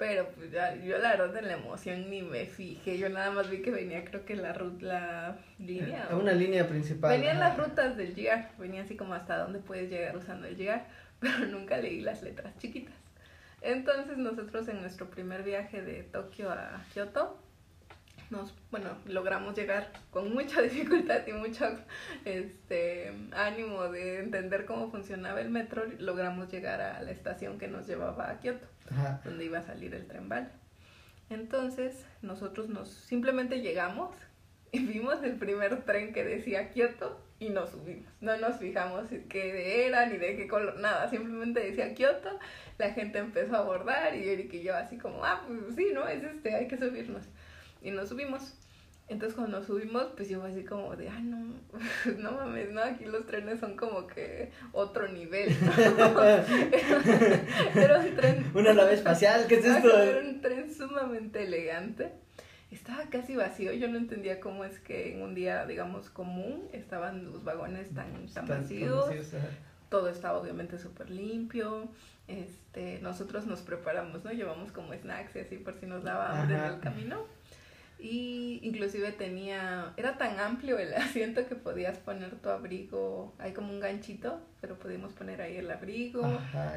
[0.00, 3.50] Pero pues ya, yo la verdad en la emoción ni me fijé, yo nada más
[3.50, 6.08] vi que venía creo que la ruta, la línea.
[6.18, 7.10] Una línea principal.
[7.10, 10.80] Venían las rutas del GR, venía así como hasta dónde puedes llegar usando el GR
[11.20, 12.94] pero nunca leí las letras chiquitas.
[13.60, 17.38] Entonces nosotros en nuestro primer viaje de Tokio a Kioto,
[18.30, 21.66] nos, bueno, logramos llegar con mucha dificultad y mucho
[22.24, 27.86] este, ánimo de entender cómo funcionaba el metro, logramos llegar a la estación que nos
[27.86, 28.66] llevaba a Kioto,
[29.24, 30.50] donde iba a salir el tren bala.
[31.28, 34.16] Entonces nosotros nos simplemente llegamos
[34.72, 38.12] y vimos el primer tren que decía Kioto y nos subimos.
[38.20, 42.38] No nos fijamos qué era ni de qué color, nada, simplemente decía Kioto,
[42.78, 46.06] la gente empezó a abordar y Eric y yo así como, ah, pues sí, ¿no?
[46.06, 47.24] Es este, hay que subirnos.
[47.82, 48.56] Y nos subimos.
[49.10, 51.56] Entonces cuando nos subimos, pues yo así como de, ah, no,
[52.18, 55.52] no mames, no, aquí los trenes son como que otro nivel.
[55.98, 56.22] ¿no?
[57.74, 58.46] era, un tren...
[58.54, 60.00] Una nave espacial, ¿qué es esto?
[60.00, 62.12] Era un tren sumamente elegante.
[62.70, 67.32] Estaba casi vacío, yo no entendía cómo es que en un día, digamos, común estaban
[67.32, 69.10] los vagones tan, tan vacíos.
[69.88, 71.88] Todo estaba obviamente súper limpio.
[72.28, 74.30] Este, nosotros nos preparamos, ¿no?
[74.30, 77.26] Llevamos como snacks y así por si nos daba hambre en el camino
[78.02, 78.29] y
[78.60, 83.80] inclusive tenía, era tan amplio el asiento que podías poner tu abrigo, hay como un
[83.80, 86.22] ganchito, pero podíamos poner ahí el abrigo,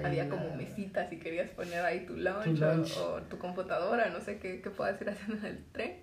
[0.04, 2.62] había como mesita si querías poner ahí tu lunch,
[2.98, 6.02] O, tu computadora, no sé qué, qué puedas ir haciendo en el tren.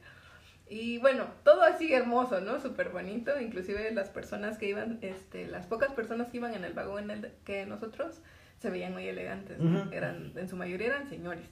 [0.69, 2.61] Y bueno, todo así hermoso, ¿no?
[2.61, 6.75] Súper bonito, inclusive las personas que iban, este, las pocas personas que iban en el
[6.75, 8.21] vagón en el que nosotros
[8.59, 9.59] se veían muy elegantes,
[9.90, 11.49] eran, en su mayoría eran señores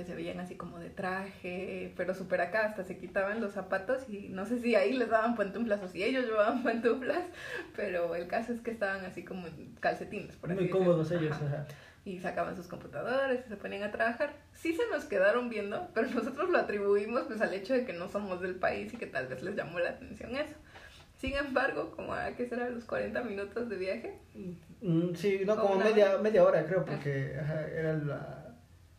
[0.00, 4.08] que se veían así como de traje, pero súper acá, hasta se quitaban los zapatos
[4.08, 7.22] y no sé si ahí les daban pantuflas o si ellos llevaban pantuflas,
[7.76, 11.36] pero el caso es que estaban así como en calcetines, por Muy cómodos ellos,
[12.06, 14.32] Y sacaban sus computadores y se ponían a trabajar.
[14.54, 18.08] Sí se nos quedaron viendo, pero nosotros lo atribuimos pues al hecho de que no
[18.08, 20.54] somos del país y que tal vez les llamó la atención eso.
[21.18, 24.18] Sin embargo, como a qué será los 40 minutos de viaje.
[24.80, 28.39] Mm, sí, no, como media, media hora creo, porque era la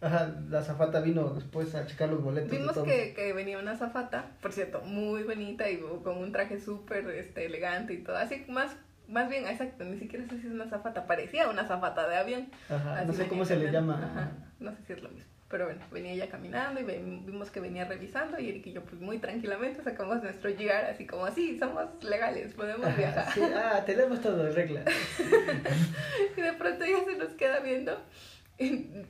[0.01, 2.49] Ajá, la azafata vino después a checar los boletos.
[2.49, 7.07] Vimos que, que venía una azafata, por cierto, muy bonita y con un traje súper
[7.11, 8.17] este, elegante y todo.
[8.17, 8.75] Así más,
[9.07, 12.49] más bien, exacto, ni siquiera sé si es una azafata, parecía una azafata de avión.
[12.67, 14.03] Ajá, no sé cómo se le llama.
[14.03, 15.29] Ajá, no sé si es lo mismo.
[15.51, 19.01] Pero bueno, venía ella caminando y vimos que venía revisando y Eric y yo pues
[19.01, 23.27] muy tranquilamente sacamos nuestro GR así como así, somos legales, podemos viajar.
[23.55, 24.83] ah, tenemos todo de regla.
[26.37, 28.01] y de pronto ella se nos queda viendo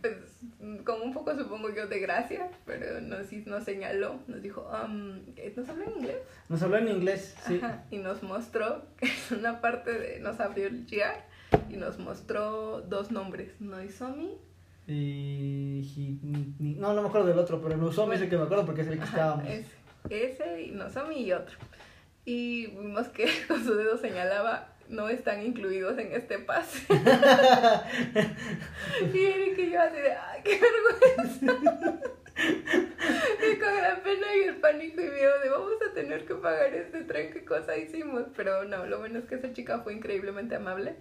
[0.01, 0.15] pues,
[0.85, 5.19] como un poco supongo yo de gracia, pero nos, nos señaló, nos dijo, um,
[5.55, 6.17] ¿nos habló en inglés?
[6.49, 7.61] Nos habló en inglés, sí.
[7.89, 12.81] y nos mostró, que es una parte de, nos abrió el GR y nos mostró
[12.81, 14.37] dos nombres, Noisomi
[14.87, 16.17] y...
[16.59, 18.87] no, no me acuerdo del otro, pero Noisomi es el que me acuerdo porque es
[18.87, 19.47] el que estábamos.
[19.47, 19.71] Ese,
[20.09, 21.57] ese y Noisomi y otro.
[22.25, 26.85] Y vimos que con su dedo señalaba no están incluidos en este pase.
[29.13, 31.45] y Eric y yo así de, ay, qué vergüenza.
[33.51, 36.73] y con la pena y el pánico y miedo de vamos a tener que pagar
[36.73, 38.25] este tren, qué cosa hicimos.
[38.35, 40.95] Pero no, lo bueno es que esa chica fue increíblemente amable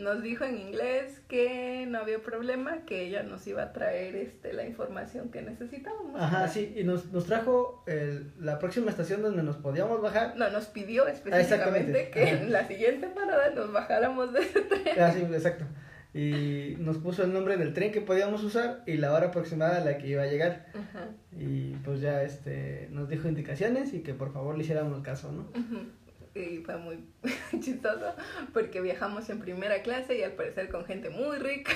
[0.00, 4.52] nos dijo en inglés que no había problema, que ella nos iba a traer este,
[4.52, 6.20] la información que necesitábamos.
[6.20, 10.36] Ajá, sí, y nos, nos trajo el, la próxima estación donde nos podíamos bajar.
[10.36, 15.00] No, nos pidió específicamente que en la siguiente parada nos bajáramos de ese tren.
[15.00, 15.64] Ah, sí, exacto.
[16.12, 19.84] Y nos puso el nombre del tren que podíamos usar y la hora aproximada a
[19.84, 20.66] la que iba a llegar.
[20.70, 21.08] Ajá.
[21.38, 25.48] Y pues ya este, nos dijo indicaciones y que por favor le hiciéramos caso, ¿no?
[25.54, 25.86] Ajá
[26.34, 27.04] y fue muy
[27.60, 28.14] chistoso
[28.52, 31.72] porque viajamos en primera clase y al parecer con gente muy rica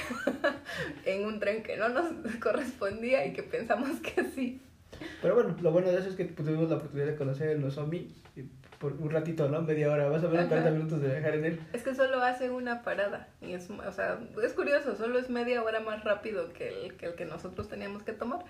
[1.04, 4.60] en un tren que no nos correspondía y que pensamos que sí.
[5.20, 8.14] Pero bueno, lo bueno de eso es que tuvimos la oportunidad de conocer el Nozomi
[8.78, 9.62] por un ratito, ¿no?
[9.62, 11.60] Media hora, más o menos 40 minutos de viajar en él.
[11.72, 15.62] Es que solo hace una parada y es, o sea, es curioso, solo es media
[15.62, 18.44] hora más rápido que el, que el que nosotros teníamos que tomar,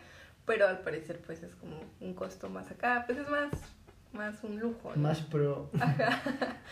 [0.45, 3.51] pero al parecer pues es como un costo más acá, pues es más
[4.15, 4.93] más un lujo.
[4.97, 5.71] Más pro.
[5.79, 6.23] Ajá.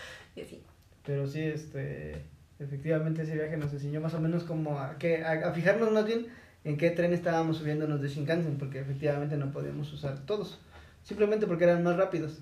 [0.36, 0.62] y así.
[1.04, 2.24] Pero sí, este,
[2.58, 6.28] efectivamente ese viaje nos enseñó más o menos como a, que, a, fijarnos más bien
[6.64, 10.60] en qué tren estábamos subiéndonos de Shinkansen, porque efectivamente no podíamos usar todos,
[11.02, 12.40] simplemente porque eran más rápidos.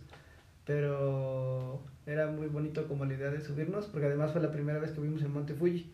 [0.67, 4.93] Pero era muy bonito como la idea de subirnos, porque además fue la primera vez
[4.93, 5.91] que vimos el Monte Fuji.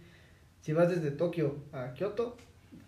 [0.61, 2.37] Si vas desde Tokio a Kioto,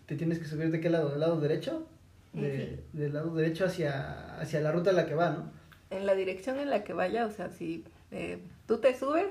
[0.05, 1.87] te tienes que subir de qué lado, del lado derecho,
[2.33, 5.58] de, del lado derecho hacia, hacia la ruta en la que va, ¿no?
[5.89, 9.27] En la dirección en la que vaya, o sea, si eh, tú te subes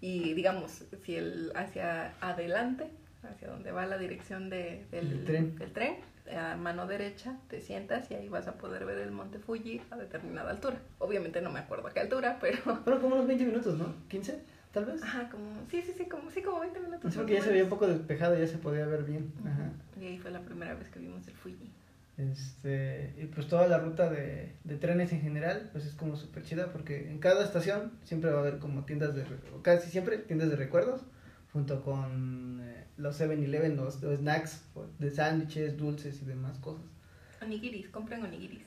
[0.00, 2.90] y digamos, si el hacia adelante,
[3.22, 5.56] hacia donde va la dirección de, del, tren.
[5.56, 5.96] del tren,
[6.34, 9.96] a mano derecha te sientas y ahí vas a poder ver el monte Fuji a
[9.96, 10.78] determinada altura.
[10.98, 12.58] Obviamente no me acuerdo a qué altura, pero...
[12.84, 13.94] Bueno, como unos 20 minutos, ¿no?
[14.10, 14.34] ¿15?
[14.72, 15.02] Tal vez.
[15.02, 15.44] Ajá, como...
[15.70, 17.12] Sí, sí, sí, como, sí, como 20 minutos.
[17.12, 19.32] Sí, porque ya se veía un poco despejado y ya se podía ver bien.
[19.44, 19.70] Ajá.
[20.00, 21.70] Y ahí fue la primera vez que vimos el Fuji.
[22.18, 26.44] Este, y pues toda la ruta de, de trenes en general, pues es como súper
[26.44, 29.24] chida porque en cada estación siempre va a haber como tiendas de,
[29.62, 31.02] casi siempre tiendas de recuerdos,
[31.52, 34.64] junto con eh, los 7-Eleven, los, los, snacks
[34.98, 36.86] de sándwiches, dulces y demás cosas.
[37.42, 38.64] Onigiris, compren onigiris.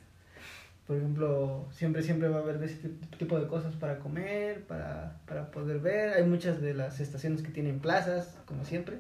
[0.85, 5.51] Por ejemplo, siempre, siempre va a haber ese tipo de cosas para comer, para, para
[5.51, 6.13] poder ver.
[6.13, 8.99] Hay muchas de las estaciones que tienen plazas, como siempre.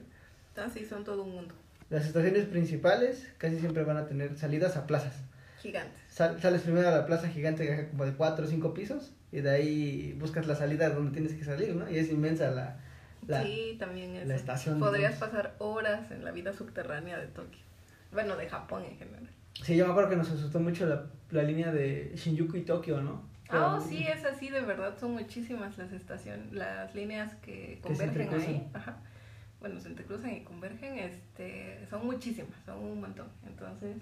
[0.55, 1.55] Ah, sí, son todo un mundo.
[1.89, 5.13] Las estaciones principales casi siempre van a tener salidas a plazas.
[5.61, 5.99] Gigantes.
[6.09, 9.49] Sal- sales primero a la plaza gigante como de cuatro o cinco pisos y de
[9.49, 11.89] ahí buscas la salida donde tienes que salir, ¿no?
[11.89, 12.77] Y es inmensa la...
[13.27, 14.27] la sí, también es.
[14.27, 15.29] la estación, Podrías digamos.
[15.35, 17.61] pasar horas en la vida subterránea de Tokio.
[18.11, 19.29] Bueno, de Japón en general.
[19.63, 23.01] Sí, yo me acuerdo que nos asustó mucho la, la línea de Shinjuku y Tokio,
[23.01, 23.27] ¿no?
[23.49, 28.29] Ah, oh, sí, es así, de verdad, son muchísimas las estaciones, las líneas que convergen
[28.33, 28.67] ahí.
[28.73, 28.97] Ajá.
[29.59, 33.27] Bueno, se entrecruzan y convergen, este, son muchísimas, son un montón.
[33.45, 33.97] Entonces,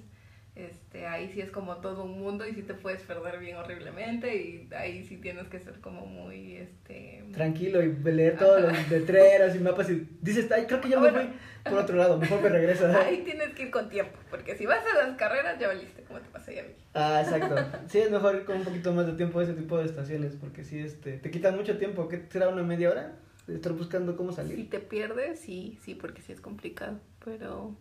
[0.55, 4.35] este, ahí sí es como todo un mundo y sí te puedes perder bien horriblemente
[4.35, 7.23] y ahí sí tienes que ser como muy, este...
[7.33, 11.11] Tranquilo y leer todos los letreros y mapas y dices, ay, creo que ya me
[11.11, 11.29] Bueno.
[11.29, 11.39] fui
[11.69, 12.87] por otro lado, mejor me regreso.
[12.97, 16.19] Ahí tienes que ir con tiempo, porque si vas a las carreras ya valiste, como
[16.21, 16.69] te pasé a mí.
[16.93, 17.55] Ah, exacto.
[17.89, 20.63] Sí, es mejor con un poquito más de tiempo a ese tipo de estaciones porque
[20.63, 22.07] sí, este, te quitan mucho tiempo.
[22.07, 23.15] ¿Qué será una media hora?
[23.47, 24.69] Estar buscando cómo Si salir.
[24.69, 27.75] te pierdes, sí, sí, porque sí es complicado, pero,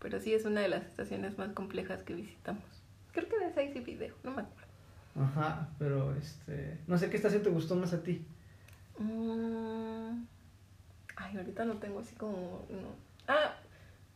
[0.00, 2.62] pero sí es una de las estaciones más complejas que visitamos.
[3.12, 4.68] Creo que de esa hice video, no me acuerdo.
[5.18, 8.24] Ajá, pero este, no sé qué estación te gustó más a ti.
[8.98, 10.24] Mm,
[11.16, 12.66] Ay, ahorita no tengo así como...
[12.70, 12.94] No.
[13.26, 13.56] Ah,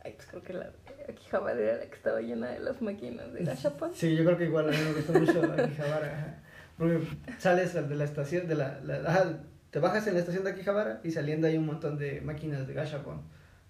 [0.03, 0.71] ay, pues creo que la
[1.09, 3.93] Akihabara era la que estaba llena de las máquinas de Gashapon.
[3.93, 6.07] Sí, yo creo que igual a mí me gustó mucho Akihabara.
[6.17, 6.39] ajá.
[6.77, 7.01] Porque
[7.39, 9.39] sales de la estación, de la, la- ajá,
[9.73, 12.73] te bajas en la estación de Akihabara y saliendo hay un montón de máquinas de
[12.75, 13.21] Gashapon,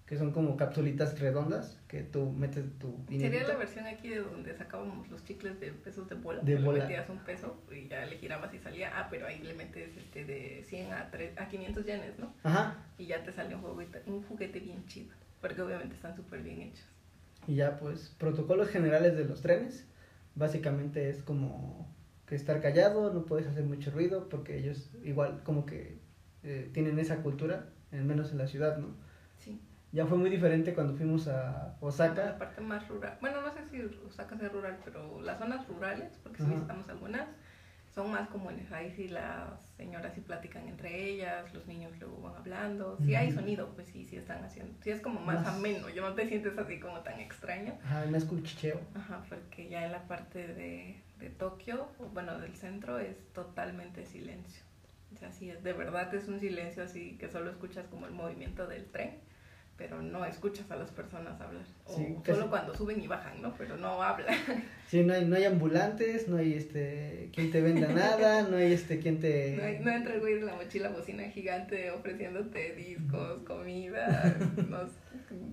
[0.06, 3.48] que son como capsulitas redondas que tú metes tu Sería dinerito.
[3.48, 6.42] la versión aquí de donde sacábamos los chicles de pesos de bola.
[6.42, 6.84] De le bola.
[6.84, 8.92] metías un peso y ya le girabas y salía.
[8.96, 12.34] Ah, pero ahí le metes este de 100 a, 3, a 500 yenes, ¿no?
[12.44, 15.14] Ajá, Y ya te sale un juguete, un juguete bien chido.
[15.40, 16.86] Porque obviamente están súper bien hechos.
[17.46, 19.86] y ya pues, protocolos generales de los trenes,
[20.34, 21.88] básicamente es como
[22.34, 26.00] que estar callado, no puedes hacer mucho ruido, porque ellos igual como que
[26.42, 28.88] eh, tienen esa cultura, al menos en la ciudad, ¿no?
[29.38, 29.60] Sí.
[29.92, 32.36] Ya fue muy diferente cuando fuimos a La Osaka.
[32.36, 33.16] parte más rural.
[33.20, 36.52] Bueno, no sé si Osaka sea rural, pero las zonas rurales, porque Ajá.
[36.52, 37.28] visitamos algunas,
[37.94, 38.72] son más comunes.
[38.72, 42.98] Ahí sí las señoras sí platican entre ellas, los niños luego van hablando.
[43.04, 43.36] Si hay Ujú.
[43.38, 44.74] sonido, pues sí, sí están haciendo.
[44.82, 47.78] Sí es como más, Más- ameno, ya no te sientes así como tan extraño.
[47.84, 48.80] Ajá, más cuchicheo.
[48.96, 54.62] Ajá, porque ya en la parte de, de Tokio, bueno, del centro, es totalmente silencio.
[55.14, 58.12] O sea, sí, es, de verdad es un silencio así que solo escuchas como el
[58.12, 59.20] movimiento del tren,
[59.76, 61.64] pero no escuchas a las personas hablar.
[61.84, 63.52] O Sí, solo cuando suben y bajan, ¿no?
[63.58, 64.34] Pero no hablan.
[64.86, 68.72] Sí, no hay, no hay ambulantes, no hay este quien te venda nada, no hay
[68.72, 69.56] este quien te...
[69.56, 74.36] No, hay- no entra el güey de la mochila bocina gigante ofreciéndote discos, comida,
[74.68, 74.94] no sé,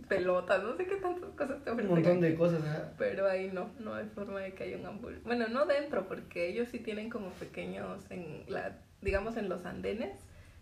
[0.08, 1.96] pelotas, no sé qué tantas cosas te un ofrecen.
[1.96, 2.62] montón de cosas.
[2.64, 2.92] ajá.
[3.00, 5.20] Pero ahí no, no hay forma de que haya un ambul.
[5.24, 10.12] Bueno, no dentro, porque ellos sí tienen como pequeños, en la, digamos en los andenes,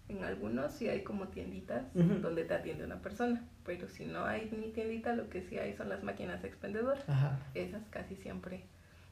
[0.09, 3.45] en algunos sí hay como tienditas donde te atiende una persona.
[3.65, 7.07] Pero si no hay ni tiendita, lo que sí hay son las máquinas expendedoras.
[7.07, 7.39] Ajá.
[7.53, 8.63] Esas casi siempre.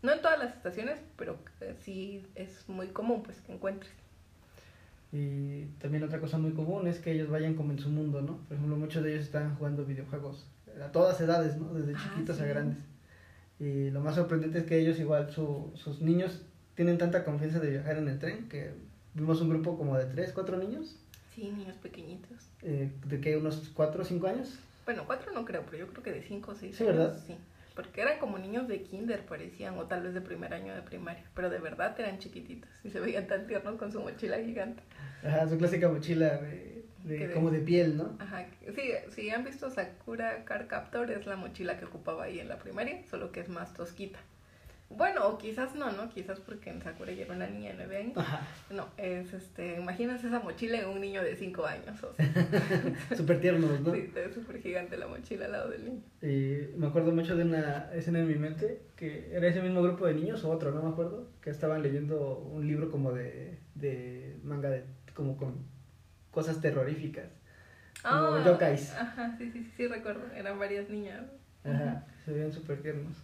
[0.02, 3.92] No en todas las estaciones, pero eh, sí es muy común pues que encuentres.
[5.12, 8.38] Y también otra cosa muy común es que ellos vayan como en su mundo, ¿no?
[8.48, 10.48] Por ejemplo, muchos de ellos están jugando videojuegos
[10.84, 11.74] a todas edades, ¿no?
[11.74, 12.78] Desde Ah, chiquitos a grandes.
[13.60, 16.44] Y lo más sorprendente es que ellos igual, su, sus niños
[16.76, 18.72] tienen tanta confianza de viajar en el tren que
[19.14, 20.96] vimos un grupo como de tres, cuatro niños,
[21.36, 22.50] Sí, niños pequeñitos.
[22.64, 24.58] eh, de que unos cuatro o cinco años.
[24.86, 27.24] Bueno, cuatro no creo, pero yo creo que de cinco o seis Sí, años, ¿verdad?
[27.28, 27.36] Sí.
[27.76, 31.24] Porque eran como niños de kinder, parecían, o tal vez de primer año de primaria.
[31.36, 34.82] Pero de verdad eran chiquititos y se veían tan tiernos con su mochila gigante.
[35.24, 38.16] Ajá, su clásica mochila de, de- Que de- como de piel, ¿no?
[38.20, 38.48] Ajá.
[38.76, 38.82] Sí,
[39.16, 43.04] si han visto Sakura Car Captor, es la mochila que ocupaba ahí en la primaria,
[43.12, 44.18] solo que es más tosquita.
[44.90, 46.10] Bueno, o quizás no, ¿no?
[46.10, 48.18] Quizás porque en Sakura ya era una niña de nueve años.
[48.18, 52.02] Ajá, No, es este, imagínense esa mochila en un niño de cinco años.
[52.04, 52.26] O sea,
[53.18, 53.94] súper tiernos, ¿no?
[53.94, 56.02] sí, es súper gigante la mochila al lado del niño.
[56.22, 60.06] Y me acuerdo mucho de una escena en mi mente, que era ese mismo grupo
[60.08, 64.40] de niños o otro, no me acuerdo, que estaban leyendo un libro como de, de
[64.44, 65.66] manga, de, como con
[66.32, 67.28] cosas terroríficas.
[68.02, 68.94] Como yokais.
[68.94, 70.22] Ajá, sí, sí, sí, sí, recuerdo.
[70.34, 71.26] Eran varias niñas.
[71.66, 73.18] Ajá, se veían súper tiernos.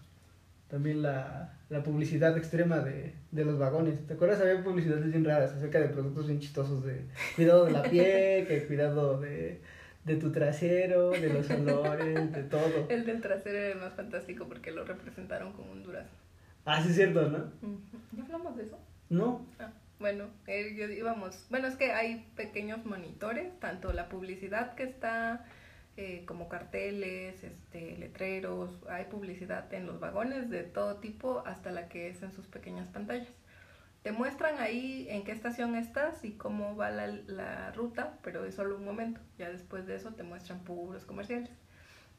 [0.74, 4.08] También la, la publicidad extrema de, de los vagones.
[4.08, 4.42] ¿Te acuerdas?
[4.42, 7.06] Había publicidades bien raras acerca de productos bien chistosos de
[7.36, 9.62] cuidado de la piel, que cuidado de,
[10.04, 12.88] de tu trasero, de los olores, de todo.
[12.90, 16.18] El del trasero era el más fantástico porque lo representaron como un durazno.
[16.66, 17.52] Ah, sí es cierto, ¿no?
[18.14, 18.80] ¿Ya hablamos de eso?
[19.12, 19.70] No, Ah,
[20.00, 21.46] bueno, eh, yo íbamos.
[21.52, 25.46] Bueno, es que hay pequeños monitores, tanto la publicidad que está
[25.96, 31.88] eh, como carteles, este, letreros, hay publicidad en los vagones de todo tipo hasta la
[31.88, 33.34] que es en sus pequeñas pantallas.
[34.02, 38.56] Te muestran ahí en qué estación estás y cómo va la, la ruta, pero es
[38.56, 39.22] solo un momento.
[39.38, 41.50] Ya después de eso te muestran puros comerciales.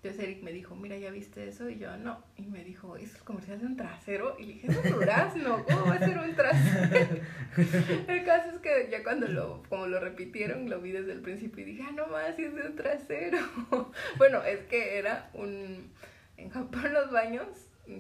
[0.05, 1.67] Entonces Eric me dijo, mira, ¿ya viste eso?
[1.71, 2.23] Y yo, no.
[2.37, 4.37] Y me dijo, ¿eso es comercial de un trasero?
[4.39, 7.23] Y dije, es un durazno, ¿cómo va a ser un trasero?
[8.09, 11.63] el caso es que ya cuando lo, como lo repitieron, lo vi desde el principio
[11.63, 13.39] y dije, ah, no más, es de un trasero.
[14.19, 15.91] bueno, es que era un...
[16.37, 17.47] En Japón los baños,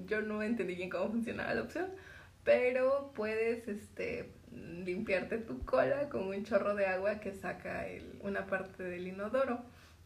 [0.06, 1.86] yo no entendí bien cómo funcionaba la opción,
[2.44, 8.44] pero puedes, este limpiarte tu cola con un chorro de agua que saca el, una
[8.46, 9.64] parte del inodoro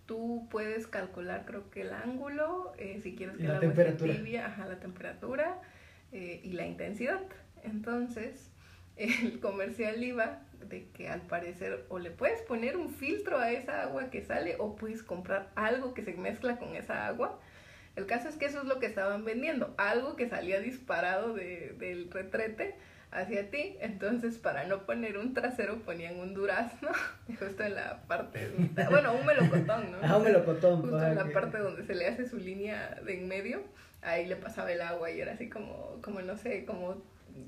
[0.09, 4.47] tú puedes calcular creo que el ángulo, eh, si quieres que la, agua esté tibia,
[4.47, 5.61] ajá, la temperatura
[6.13, 7.21] eh, y la intensidad.
[7.63, 8.51] Entonces,
[8.97, 13.83] el comercial iba de que al parecer o le puedes poner un filtro a esa
[13.83, 17.39] agua que sale o puedes comprar algo que se mezcla con esa agua.
[17.95, 21.75] El caso es que eso es lo que estaban vendiendo, algo que salía disparado de,
[21.79, 22.77] del retrete
[23.11, 23.77] hacia ti.
[23.81, 26.91] Entonces, para no poner un trasero, ponían un durazno,
[27.39, 28.51] justo en la parte,
[28.91, 29.99] bueno, un melocotón, ¿no?
[30.03, 30.83] Ah, un melocotón.
[30.83, 33.63] Justo en la parte donde se le hace su línea de en medio,
[34.03, 37.03] ahí le pasaba el agua y era así como, como no sé, como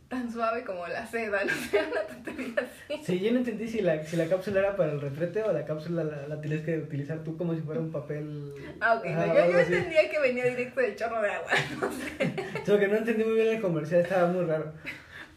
[0.09, 3.03] tan suave como la seda, no sé, una tontería así.
[3.05, 5.65] Sí, yo no entendí si la, si la cápsula era para el retrete o la
[5.65, 8.55] cápsula la, tienes que utilizar tú como si fuera un papel.
[8.81, 11.51] Ah, ok, yo, yo entendía que venía directo del chorro de agua,
[11.81, 12.35] no sé.
[12.65, 14.73] Solo que no entendí muy bien el comercial, estaba muy raro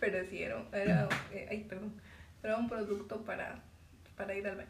[0.04, 1.93] pero sí era, era, eh, ay, perdón,
[2.43, 3.64] era un producto para,
[4.18, 4.68] para ir al baño.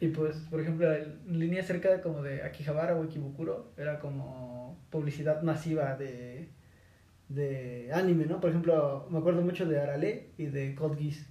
[0.00, 5.42] Y pues, por ejemplo, en línea cerca como de Akihabara o Ikibukuro, era como publicidad
[5.42, 6.48] masiva de,
[7.28, 8.40] de anime, ¿no?
[8.40, 11.26] Por ejemplo, me acuerdo mucho de Arale y de Cold Geass.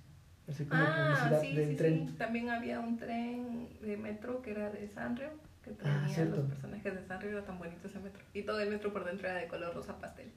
[0.49, 2.07] Así como ah, publicidad sí, del sí, tren.
[2.09, 2.13] Sí.
[2.17, 5.29] También había un tren de metro que era de Sanrio,
[5.63, 8.21] que ah, tenía los personajes de Sanrio, era tan bonito ese metro.
[8.33, 10.29] Y todo el metro por dentro era de color rosa pastel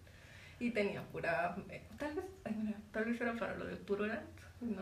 [0.61, 1.57] y tenía pura.
[1.69, 2.25] Eh, tal vez,
[2.93, 4.21] tal vez era para lo del Puro Land.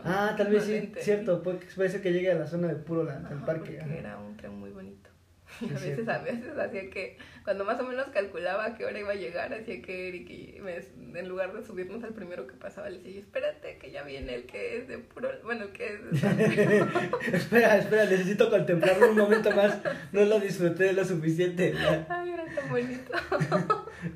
[0.03, 3.31] ah, tal vez sí, cierto, puede ser que llegue a la zona de Puro Land,
[3.31, 3.79] el parque.
[3.79, 5.09] Porque era un tren muy bonito.
[5.61, 9.11] a veces, a veces hacía que, cuando más o menos calculaba a qué hora iba
[9.11, 10.77] a llegar, hacía que Eric y me,
[11.19, 14.45] en lugar de subirnos al primero que pasaba, le decía, espérate que ya viene el
[14.45, 16.87] que es de puro, bueno, que es de
[17.33, 19.79] Espera, espera, necesito contemplarlo un momento más,
[20.11, 21.73] no lo disfruté lo suficiente.
[22.09, 23.11] Ay, era tan bonito.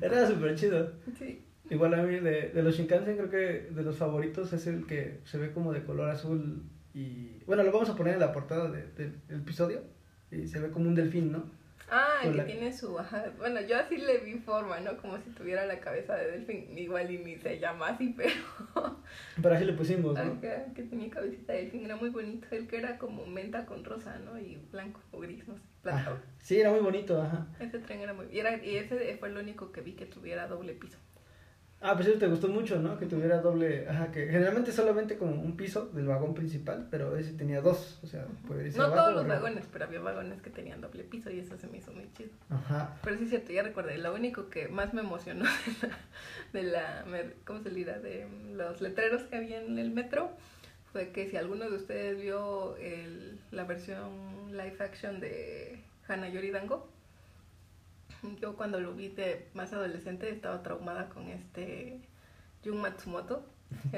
[0.00, 0.92] era súper chido.
[1.18, 1.44] Sí.
[1.70, 5.20] Igual a mí de, de los Shinkansen creo que de los favoritos es el que
[5.24, 6.62] se ve como de color azul
[6.92, 7.42] y...
[7.46, 9.82] Bueno, lo vamos a poner en la portada del de, episodio
[10.30, 11.44] y se ve como un delfín, ¿no?
[11.90, 12.98] Ah, que tiene su...
[12.98, 13.24] Ajá.
[13.38, 14.96] Bueno, yo así le vi forma, ¿no?
[14.96, 16.78] Como si tuviera la cabeza de delfín.
[16.78, 18.32] Igual y ni se llama así, pero...
[19.42, 20.40] Pero así le pusimos, ¿no?
[20.40, 22.46] que tenía cabecita de delfín, era muy bonito.
[22.50, 24.38] El que era como menta con rosa, ¿no?
[24.38, 25.62] Y blanco o gris, no sé.
[26.40, 27.46] Sí, era muy bonito, ajá.
[27.60, 28.26] Ese tren era muy...
[28.32, 30.98] Y, era, y ese fue el único que vi que tuviera doble piso.
[31.86, 32.96] Ah, pues eso te gustó mucho, ¿no?
[32.96, 37.34] Que tuviera doble, ajá, que generalmente solamente como un piso del vagón principal, pero ese
[37.34, 40.80] tenía dos, o sea, puede irse No todos los vagones, pero había vagones que tenían
[40.80, 42.30] doble piso y eso se me hizo muy chido.
[42.48, 42.96] Ajá.
[43.04, 45.44] Pero sí es cierto, ya recordé, lo único que más me emocionó
[46.54, 47.04] de la,
[47.44, 47.98] ¿cómo se dirá?
[47.98, 50.30] De los letreros que había en el metro
[50.90, 56.88] fue que si alguno de ustedes vio el, la versión live action de Hana Dango,
[58.40, 62.00] yo cuando lo vi de más adolescente estaba traumada con este
[62.64, 63.44] Jun Matsumoto.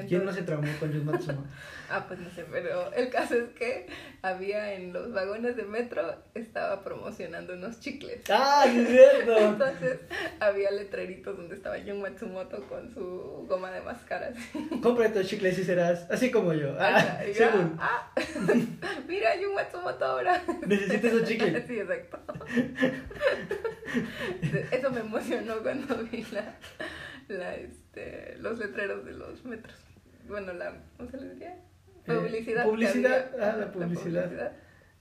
[0.07, 1.47] ¿Quién no se traumó con Jun Matsumoto?
[1.89, 3.87] ah, pues no sé, pero el caso es que
[4.21, 8.21] había en los vagones de metro, estaba promocionando unos chicles.
[8.29, 9.37] ¡Ah, es cierto!
[9.39, 9.99] Entonces
[10.39, 14.35] había letreritos donde estaba Jun Matsumoto con su goma de máscaras.
[14.81, 16.75] Compra estos chicles y serás así como yo.
[16.79, 17.77] Ah, según.
[17.79, 18.11] Ah,
[19.07, 20.43] mira, Jun Matsumoto ahora.
[20.65, 21.63] Necesitas esos chicles.
[21.67, 22.19] sí, exacto.
[24.71, 26.55] Eso me emocionó cuando vi la,
[27.27, 27.55] la,
[27.97, 29.77] este, los letreros de los metros.
[30.27, 31.55] Bueno, la, ¿cómo se le diría?
[32.05, 32.65] Eh, publicidad.
[32.65, 34.53] publicidad, ah, la publicidad.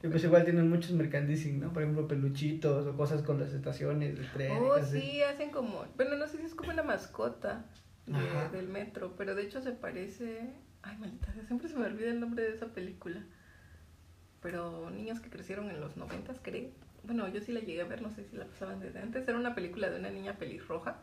[0.02, 1.72] Y pues igual tienen muchos merchandising, ¿no?
[1.72, 4.52] Por ejemplo, peluchitos o cosas con las estaciones de tren.
[4.52, 7.64] Oh, sí, hacen como, bueno, no sé si es como una mascota
[8.52, 12.44] del metro, pero de hecho se parece, ay, maldita, siempre se me olvida el nombre
[12.44, 13.24] de esa película.
[14.42, 16.70] Pero niños que crecieron en los noventas, creo
[17.02, 19.38] bueno, yo sí la llegué a ver, no sé si la pasaban desde antes, era
[19.38, 20.98] una película de una niña pelirroja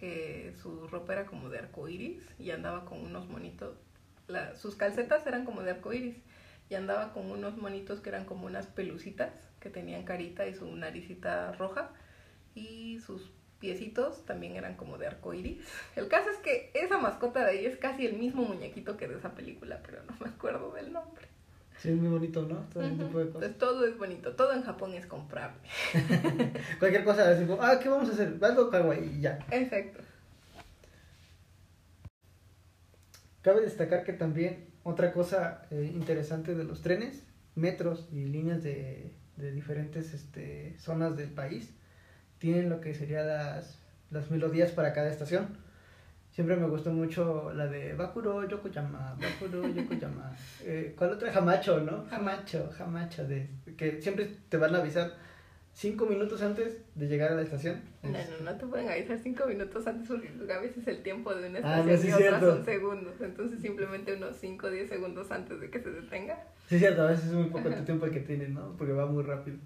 [0.00, 3.76] que su ropa era como de arco iris y andaba con unos monitos,
[4.28, 6.16] la, sus calcetas eran como de arco iris
[6.70, 9.30] y andaba con unos monitos que eran como unas pelucitas
[9.60, 11.90] que tenían carita y su naricita roja
[12.54, 15.62] y sus piecitos también eran como de arco iris.
[15.94, 19.18] El caso es que esa mascota de ahí es casi el mismo muñequito que de
[19.18, 21.29] esa película, pero no me acuerdo del nombre.
[21.80, 22.56] Sí, es muy bonito, ¿no?
[22.72, 23.48] Todo tipo de cosas.
[23.48, 25.56] Pues todo es bonito, todo en Japón es comprable.
[26.78, 28.36] Cualquier cosa, decimos, ah, ¿qué vamos a hacer?
[28.42, 29.38] Algo kawaii y ya.
[29.50, 30.00] Exacto.
[33.40, 37.22] Cabe destacar que también otra cosa eh, interesante de los trenes,
[37.54, 41.72] metros y líneas de, de diferentes este, zonas del país
[42.38, 43.78] tienen lo que serían las,
[44.10, 45.56] las melodías para cada estación.
[46.40, 50.34] Siempre me gustó mucho la de Bakuro Yokoyama, Bakuro Yokoyama.
[50.64, 51.36] Eh, ¿Cuál otra?
[51.36, 52.06] Hamacho, ¿no?
[52.10, 55.12] Hamacho, Hamacho, de, que siempre te van a avisar
[55.74, 57.82] cinco minutos antes de llegar a la estación.
[58.02, 58.18] No, no,
[58.50, 61.82] no te pueden avisar cinco minutos antes porque a veces el tiempo de una Ah,
[61.84, 63.14] no, estación sí, y otra son segundos.
[63.20, 66.42] Entonces simplemente unos 5 o 10 segundos antes de que se detenga.
[66.70, 68.74] Sí, es cierto, a veces es muy poco el tiempo que tienes, ¿no?
[68.78, 69.58] Porque va muy rápido.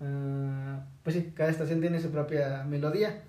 [0.00, 3.22] Ah, pues sí, cada estación tiene su propia melodía.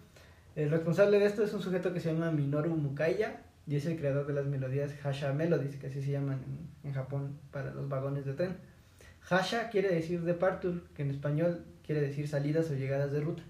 [0.55, 3.97] El responsable de esto es un sujeto que se llama Minoru Mukaiya y es el
[3.97, 6.39] creador de las melodías Hasha Melodies, que así se llaman
[6.83, 8.55] en, en Japón para los vagones de tren.
[9.29, 13.43] Hasha quiere decir departure, que en español quiere decir salidas o llegadas de ruta.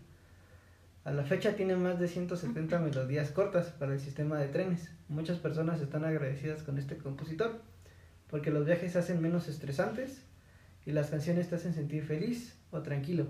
[1.03, 4.89] A la fecha tiene más de 170 melodías cortas para el sistema de trenes.
[5.07, 7.61] Muchas personas están agradecidas con este compositor
[8.31, 10.23] porque los viajes se hacen menos estresantes
[10.87, 13.27] y las canciones te hacen sentir feliz o tranquilo.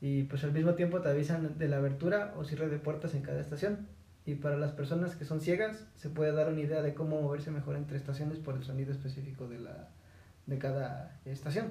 [0.00, 3.22] Y pues al mismo tiempo te avisan de la abertura o cierre de puertas en
[3.22, 3.86] cada estación.
[4.24, 7.50] Y para las personas que son ciegas se puede dar una idea de cómo moverse
[7.50, 9.88] mejor entre estaciones por el sonido específico de, la,
[10.46, 11.66] de cada estación.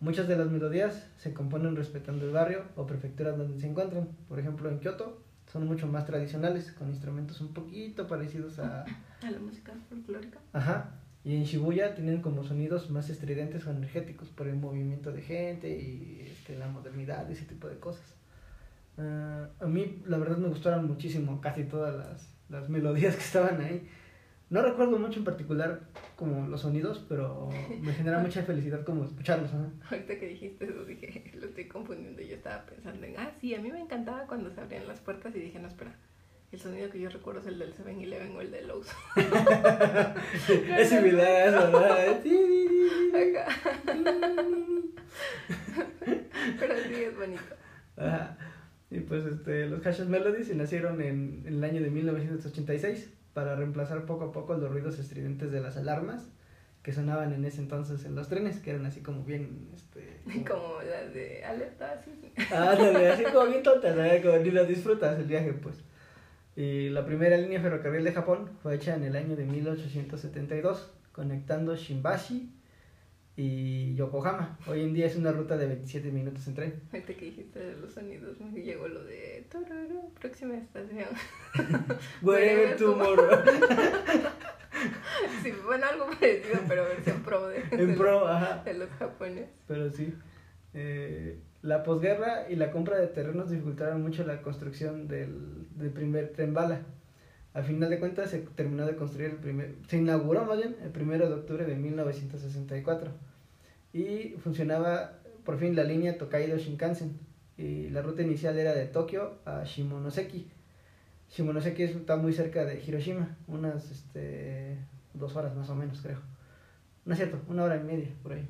[0.00, 4.08] Muchas de las melodías se componen respetando el barrio o prefectura donde se encuentran.
[4.28, 8.84] Por ejemplo, en Kioto son mucho más tradicionales, con instrumentos un poquito parecidos a,
[9.22, 10.38] A la música folclórica.
[10.52, 10.90] Ajá.
[11.24, 15.68] Y en Shibuya tienen como sonidos más estridentes o energéticos por el movimiento de gente
[15.70, 18.16] y este, la modernidad y ese tipo de cosas.
[18.98, 23.60] Ah, a mí, la verdad, me gustaron muchísimo casi todas las, las melodías que estaban
[23.60, 23.88] ahí.
[24.50, 25.80] No recuerdo mucho en particular
[26.16, 27.48] como los sonidos, pero
[27.80, 29.52] me genera mucha felicidad como escucharlos.
[29.54, 29.72] ¿no?
[29.90, 32.20] Ahorita que dijiste eso dije, lo estoy confundiendo.
[32.20, 35.34] Yo estaba pensando en, ah, sí, a mí me encantaba cuando se abrían las puertas
[35.36, 35.96] y dije, no, espera.
[36.52, 38.88] El sonido que yo recuerdo es el del 7-Eleven o el del Lowe's.
[40.78, 42.20] es similar a eso, ¿verdad?
[46.60, 47.54] Pero sí es bonito.
[47.96, 48.36] Ajá.
[48.90, 54.04] Y pues este, los Hashes Melodies nacieron en, en el año de 1986 para reemplazar
[54.04, 56.28] poco a poco los ruidos estridentes de las alarmas
[56.82, 59.70] que sonaban en ese entonces en los trenes, que eran así como bien...
[59.72, 62.10] Este, Como las de alerta, así.
[62.52, 64.22] Ándale, así como bien tontas, ¿verdad?
[64.22, 65.82] Como ni lo disfrutas el viaje, pues.
[66.54, 71.74] Y la primera línea ferrocarril de Japón fue hecha en el año de 1872, conectando
[71.74, 72.52] Shimbashi
[73.36, 74.58] y Yokohama.
[74.66, 76.82] Hoy en día es una ruta de 27 minutos en tren.
[76.92, 81.08] Ahorita que dijiste de los sonidos, me llegó lo de tururú, próxima estación.
[82.22, 83.42] Wherever tomorrow.
[85.42, 88.62] Sí, bueno, algo parecido, pero versión pro de, en de pro, los, ajá.
[88.64, 89.50] de los japoneses.
[89.68, 90.12] Pero sí.
[90.74, 96.52] Eh, la posguerra y la compra de terrenos dificultaron mucho la construcción del, primer tren
[96.52, 96.82] bala.
[97.54, 100.90] Al final de cuentas se terminó de construir el primer, se inauguró más bien el
[100.90, 103.10] primero de octubre de 1964
[103.92, 107.18] y funcionaba por fin la línea Tokaido Shinkansen
[107.56, 110.50] y la ruta inicial era de Tokio a Shimonoseki.
[111.30, 114.78] Shimonoseki está muy cerca de Hiroshima, unas este,
[115.14, 116.18] dos horas más o menos creo.
[117.04, 118.48] No es cierto, una hora y media por ahí.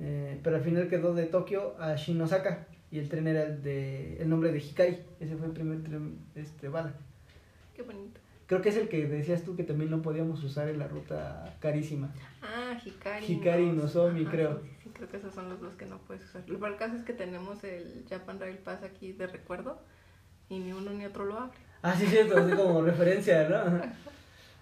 [0.00, 4.16] Eh, pero al final quedó de Tokio a Shinosaka y el tren era el de
[4.22, 6.94] el nombre de Hikari, ese fue el primer tren este bala.
[7.76, 8.18] Qué bonito.
[8.46, 11.54] Creo que es el que decías tú que también no podíamos usar en la ruta
[11.60, 12.12] carísima.
[12.42, 13.26] Ah, Hikari.
[13.26, 14.60] Hikari no- Nozomi, Ajá, creo.
[14.62, 16.42] Sí, sí, sí, creo que esos son los dos que no puedes usar.
[16.48, 19.78] Lo peor caso es que tenemos el Japan Rail Pass aquí de recuerdo
[20.48, 21.58] y ni uno ni otro lo abre.
[21.82, 23.80] Ah, sí, cierto, así como referencia, ¿no?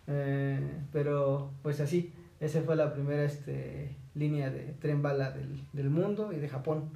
[0.07, 0.61] Eh,
[0.93, 6.33] pero pues así, esa fue la primera este, línea de tren bala del, del mundo
[6.33, 6.91] y de Japón.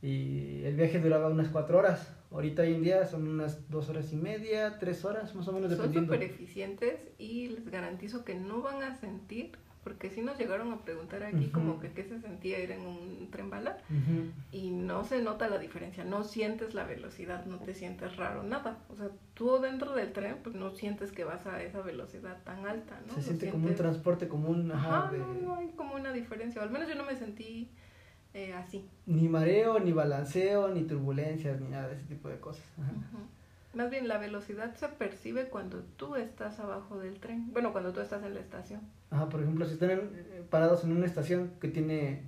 [0.00, 2.14] Y el viaje duraba unas cuatro horas.
[2.30, 5.72] Ahorita hoy en día son unas dos horas y media, tres horas, más o menos
[5.74, 9.52] Son súper eficientes y les garantizo que no van a sentir,
[9.84, 13.28] porque sí nos llegaron a preguntar aquí como que qué se sentía ir en un
[13.30, 13.78] tren bala
[14.52, 18.78] y no se nota la diferencia, no sientes la velocidad, no te sientes raro, nada.
[18.90, 22.66] O sea, tú dentro del tren pues no sientes que vas a esa velocidad tan
[22.66, 23.14] alta, ¿no?
[23.14, 26.60] Se siente como un transporte común, ajá, Ajá, de- no, no hay como una diferencia,
[26.60, 27.70] o al menos yo no me sentí
[28.34, 28.86] eh, así.
[29.06, 32.64] ni mareo, ni balanceo, ni turbulencias, ni nada de ese tipo de cosas.
[32.78, 32.92] Ajá.
[33.74, 38.00] Más bien la velocidad se percibe cuando tú estás abajo del tren, bueno, cuando tú
[38.00, 38.80] estás en la estación.
[39.10, 42.22] Ajá, por ejemplo, si están en- eh, parados en una estación que tiene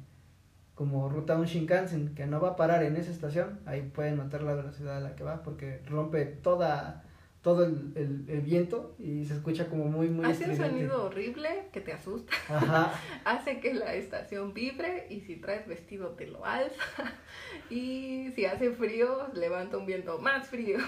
[0.75, 4.43] como ruta un Shinkansen que no va a parar en esa estación, ahí pueden notar
[4.43, 7.05] la velocidad a la que va porque rompe toda
[7.43, 11.69] todo el, el- el viento y se escucha como muy muy Hace un sonido horrible
[11.73, 12.93] que te asusta, Ajá.
[13.25, 16.75] hace que la estación vibre y si traes vestido te lo alza
[17.71, 20.79] y si hace frío levanta un viento más frío.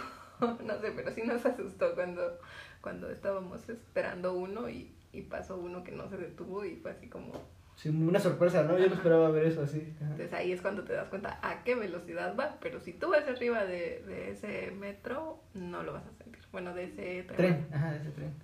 [0.64, 2.38] No sé, pero sí nos asustó cuando,
[2.80, 7.08] cuando estábamos esperando uno y, y pasó uno que no se detuvo y fue así
[7.08, 7.32] como
[7.76, 8.78] Sí, una sorpresa, ¿no?
[8.78, 9.94] Yo no esperaba ver eso así.
[10.00, 13.26] Entonces ahí es cuando te das cuenta a qué velocidad va, pero si tú vas
[13.26, 16.42] arriba de, de ese metro, no lo vas a sentir.
[16.52, 17.36] Bueno, de ese tren.
[17.36, 18.34] Tren, ajá, de ese tren.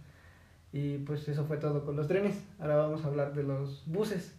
[0.73, 2.43] Y pues eso fue todo con los trenes.
[2.59, 4.35] Ahora vamos a hablar de los buses.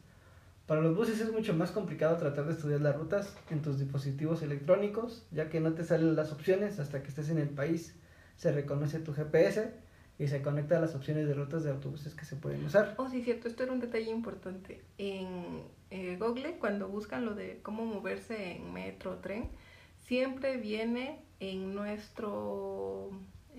[0.70, 4.44] Para los buses es mucho más complicado tratar de estudiar las rutas en tus dispositivos
[4.44, 7.96] electrónicos, ya que no te salen las opciones hasta que estés en el país.
[8.36, 9.74] Se reconoce tu GPS
[10.20, 12.94] y se conecta a las opciones de rutas de autobuses que se pueden usar.
[12.98, 14.84] Oh, sí, cierto, esto era un detalle importante.
[15.00, 19.50] En eh, Google, cuando buscan lo de cómo moverse en metro tren,
[19.98, 23.10] siempre viene en nuestro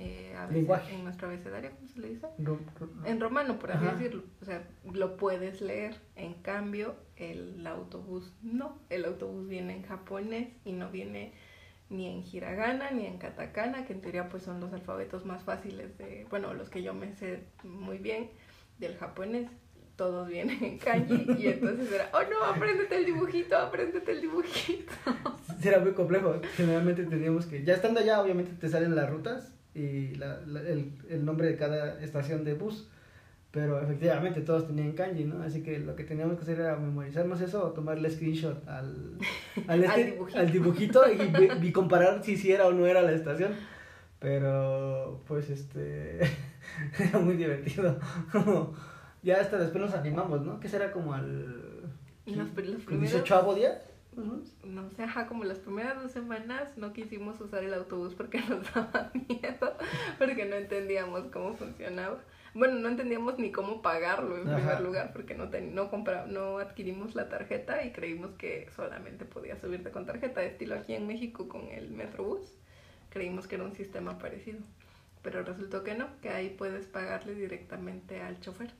[0.02, 2.26] eh, lenguaje, en nuestro abecedario, ¿cómo se le dice?
[3.04, 4.24] en romano, por así decirlo.
[4.40, 5.94] O sea, lo puedes leer.
[6.16, 8.78] En cambio, el autobús no.
[8.88, 11.34] El autobús viene en japonés y no viene
[11.90, 15.98] ni en hiragana ni en katakana, que en teoría pues son los alfabetos más fáciles
[15.98, 18.30] de, bueno, los que yo me sé muy bien
[18.78, 19.50] del japonés,
[19.96, 24.92] todos vienen en kanji y entonces era, oh no, apréndete el dibujito, apréndete el dibujito.
[25.62, 30.14] Era muy complejo, generalmente teníamos que, ya estando allá obviamente te salen las rutas y
[30.16, 32.88] la, el, el nombre de cada estación de bus,
[33.50, 35.42] pero efectivamente todos tenían kanji, ¿no?
[35.42, 39.18] Así que lo que teníamos que hacer era memorizarnos eso o tomarle screenshot al,
[39.66, 43.52] al, este, al dibujito, y, comparar si sí era o no era la estación.
[44.20, 46.20] Pero, pues, este,
[46.98, 47.98] era muy divertido.
[49.22, 50.60] ya hasta después nos animamos, ¿no?
[50.60, 51.80] Que será como al...
[52.26, 52.48] Los, los
[52.84, 53.12] primeros...
[53.12, 53.34] 18
[54.16, 58.72] No sé, ajá, como las primeras dos semanas no quisimos usar el autobús porque nos
[58.74, 59.76] daba miedo,
[60.18, 62.20] porque no entendíamos cómo funcionaba
[62.52, 65.90] bueno, no entendíamos ni cómo pagarlo en primer lugar porque no, no,
[66.26, 70.94] no adquirimos la tarjeta y creímos que solamente podía subirte con tarjeta, de estilo aquí
[70.94, 72.56] en México con el Metrobús.
[73.10, 74.58] Creímos que era un sistema parecido,
[75.22, 78.72] pero resultó que no, que ahí puedes pagarle directamente al chofer.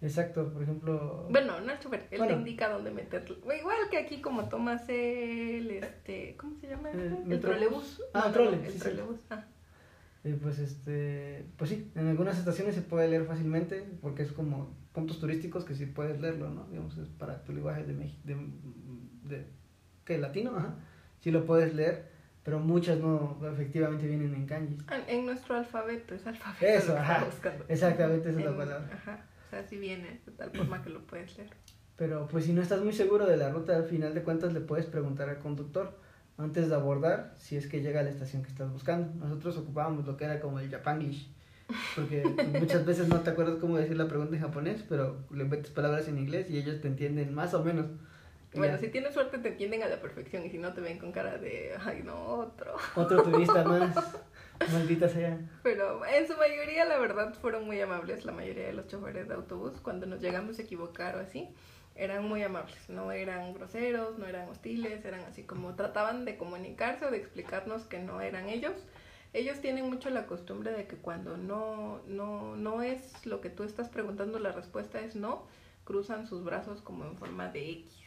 [0.00, 1.26] Exacto, por ejemplo.
[1.30, 3.36] Bueno, no al chofer, él te indica dónde meterlo.
[3.52, 6.90] Igual que aquí como tomas el, este, ¿cómo se llama?
[6.90, 8.02] El, trolebús.
[8.14, 9.18] Ah, el trole, el trolebús.
[9.30, 9.44] Ah
[10.36, 15.20] pues este, pues sí, en algunas estaciones se puede leer fácilmente porque es como puntos
[15.20, 16.66] turísticos que sí puedes leerlo, ¿no?
[16.68, 17.94] Digamos, es para tu lenguaje de,
[18.24, 18.36] de,
[19.24, 19.46] de
[20.04, 20.18] ¿qué?
[20.18, 20.74] Latino, ajá.
[21.20, 22.08] Sí lo puedes leer,
[22.42, 24.78] pero muchas no efectivamente vienen en kanji.
[24.88, 26.66] Ah, en nuestro alfabeto, es alfabeto.
[26.66, 27.26] Eso, ajá.
[27.68, 28.90] Exactamente, esa es la palabra.
[28.92, 31.50] Ajá, o sea, sí viene de tal forma que lo puedes leer.
[31.96, 34.60] Pero pues si no estás muy seguro de la ruta, al final de cuentas le
[34.60, 35.98] puedes preguntar al conductor
[36.36, 39.12] antes de abordar si es que llega a la estación que estás buscando.
[39.14, 41.28] Nosotros ocupábamos lo que era como el Japanglish,
[41.96, 42.22] porque
[42.60, 46.06] muchas veces no te acuerdas cómo decir la pregunta en japonés, pero le metes palabras
[46.08, 47.86] en inglés y ellos te entienden más o menos.
[48.54, 51.10] Bueno, si tienes suerte te entienden a la perfección y si no te ven con
[51.10, 52.76] cara de, ay no, otro.
[52.96, 53.96] Otro turista más,
[54.72, 55.38] maldita sea.
[55.62, 59.34] Pero en su mayoría la verdad fueron muy amables la mayoría de los choferes de
[59.34, 61.48] autobús cuando nos llegamos a equivocar o así
[61.98, 67.04] eran muy amables, no eran groseros, no eran hostiles, eran así como trataban de comunicarse
[67.04, 68.74] o de explicarnos que no eran ellos.
[69.32, 73.64] Ellos tienen mucho la costumbre de que cuando no, no, no es lo que tú
[73.64, 75.46] estás preguntando, la respuesta es no,
[75.84, 77.97] cruzan sus brazos como en forma de X.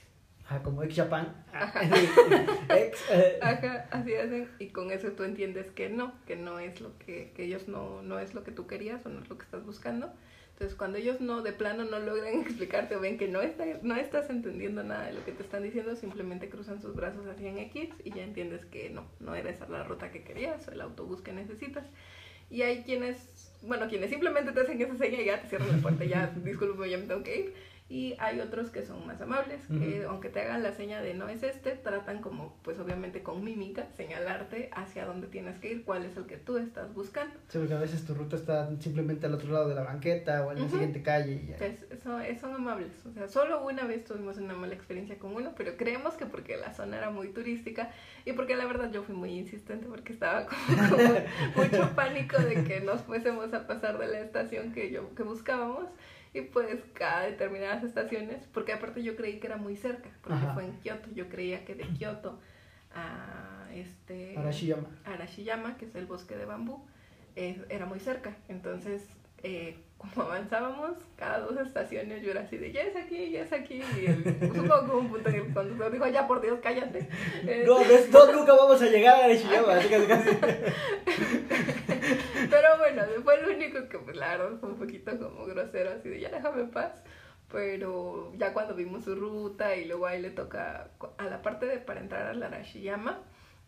[0.51, 1.33] Ah, como ex Japan.
[1.53, 1.79] Ajá.
[3.41, 4.49] Ajá, así hacen.
[4.59, 8.01] Y con eso tú entiendes que no, que no es lo que, que ellos no,
[8.01, 10.11] no es lo que tú querías o no es lo que estás buscando.
[10.51, 13.95] Entonces, cuando ellos no, de plano, no logran explicarte o ven que no, está, no
[13.95, 17.57] estás entendiendo nada de lo que te están diciendo, simplemente cruzan sus brazos hacia en
[17.59, 20.81] X y ya entiendes que no, no era esa la ruta que querías o el
[20.81, 21.85] autobús que necesitas.
[22.49, 25.77] Y hay quienes, bueno, quienes simplemente te hacen esa seña y ya te cierran la
[25.77, 29.59] puerta, ya, disculpe, ya me tengo que ir y hay otros que son más amables,
[29.67, 33.43] que aunque te hagan la seña de no es este, tratan como, pues obviamente con
[33.43, 37.35] mímica, señalarte hacia dónde tienes que ir, cuál es el que tú estás buscando.
[37.49, 40.53] Sí, porque a veces tu ruta está simplemente al otro lado de la banqueta o
[40.53, 41.41] en la siguiente calle.
[41.43, 41.57] Y ya.
[41.57, 45.51] Pues son, son amables, o sea, solo una vez tuvimos una mala experiencia con uno,
[45.57, 47.91] pero creemos que porque la zona era muy turística
[48.23, 50.45] y porque la verdad yo fui muy insistente porque estaba
[50.89, 51.11] como, como
[51.57, 55.89] mucho pánico de que nos fuésemos a pasar de la estación que yo que buscábamos
[56.33, 60.65] y pues cada determinadas estaciones, porque aparte yo creí que era muy cerca, porque fue
[60.65, 62.39] en Kioto, yo creía que de Kioto
[62.93, 66.85] a este Arashiyama, Arashiyama que es el bosque de bambú,
[67.35, 68.35] era muy cerca.
[68.47, 69.07] Entonces,
[69.43, 73.53] eh, como avanzábamos, cada dos estaciones yo era así de, ya es aquí, ya es
[73.53, 73.81] aquí.
[73.99, 74.23] Y el,
[74.53, 77.07] supongo un punto en el conductor dijo, ya por Dios, cállate.
[77.65, 80.29] No, no, nunca vamos a llegar a Arashiyama, así casi.
[82.49, 86.09] Pero bueno, fue el único que, pues, la verdad, fue un poquito como grosero, así
[86.09, 87.03] de ya déjame en paz.
[87.51, 91.77] Pero ya cuando vimos su ruta y luego ahí le toca a la parte de
[91.77, 93.19] para entrar a la Arashiyama,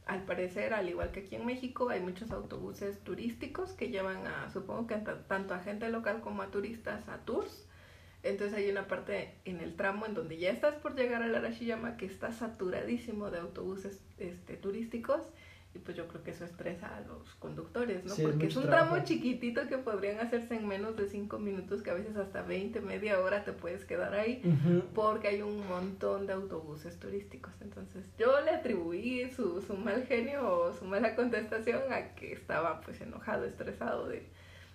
[0.06, 4.50] al parecer, al igual que aquí en México, hay muchos autobuses turísticos que llevan a,
[4.52, 7.68] supongo que tanto a gente local como a turistas a tours.
[8.22, 11.98] Entonces hay una parte en el tramo en donde ya estás por llegar al Arashiyama
[11.98, 15.22] que está saturadísimo de autobuses este, turísticos
[15.76, 18.14] y pues yo creo que eso estresa a los conductores, ¿no?
[18.14, 18.92] Sí, Porque es, un trabajo.
[18.92, 22.80] tramo chiquitito que podrían hacerse en menos de cinco minutos, que a veces hasta 20,
[22.82, 24.42] media hora te puedes quedar ahí
[24.94, 27.54] porque hay un montón de autobuses turísticos.
[27.62, 32.82] Entonces yo le atribuí su, su mal genio o su mala contestación a que estaba
[32.82, 34.28] pues enojado, estresado de,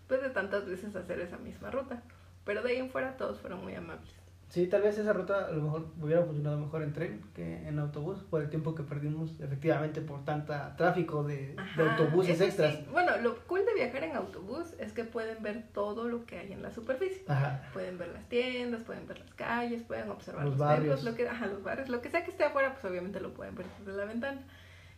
[0.09, 2.03] pues, de tantas veces hacer esa misma ruta.
[2.45, 4.11] Pero de ahí en fuera todos fueron muy amables.
[4.49, 7.79] Sí, tal vez esa ruta a lo mejor hubiera funcionado mejor en tren que en
[7.79, 12.77] autobús por el tiempo que perdimos efectivamente por tanta tráfico de, autobuses extras.
[12.77, 12.87] sí.
[12.91, 16.53] Bueno, lo cool de viajar en autobús es que pueden ver todo lo que hay
[16.53, 17.25] en la superficie.
[17.29, 17.69] Ajá.
[17.75, 20.97] Pueden ver las tiendas, pueden ver las calles, pueden observar Los los, barrios.
[20.97, 23.35] templos, lo que, ajá, los barrios, lo que sea que esté afuera, pues obviamente lo
[23.35, 24.41] pueden ver desde la ventana.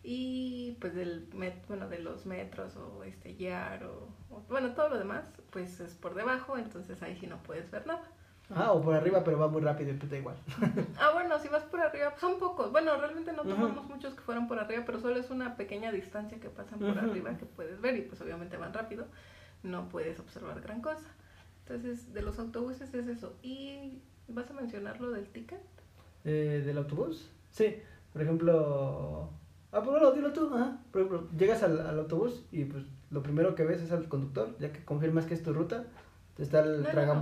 [0.04, 4.90] Y pues del met, bueno, de los metros o este YAR o, o, bueno, todo
[4.90, 8.08] lo demás, pues es por debajo, entonces ahí sí no puedes ver nada.
[8.54, 10.36] Ah, o por arriba, pero va muy rápido y pues da igual.
[10.98, 12.72] Ah, bueno, si vas por arriba, son pocos.
[12.72, 16.40] Bueno, realmente no tomamos muchos que fueron por arriba, pero solo es una pequeña distancia
[16.40, 19.06] que pasan por arriba que puedes ver y pues obviamente van rápido.
[19.62, 21.06] No puedes observar gran cosa.
[21.66, 23.36] Entonces, de los autobuses es eso.
[23.42, 25.60] ¿Y vas a mencionar lo del ticket?
[26.24, 27.30] Eh, ¿Del autobús?
[27.50, 27.76] Sí,
[28.12, 29.30] por ejemplo...
[29.72, 30.52] Ah, pues bueno, dilo tú.
[30.52, 30.78] Ajá.
[30.90, 34.56] Por ejemplo, llegas al, al autobús y pues lo primero que ves es al conductor,
[34.58, 35.84] ya que confirmas que es tu ruta,
[36.38, 37.20] está el No, no.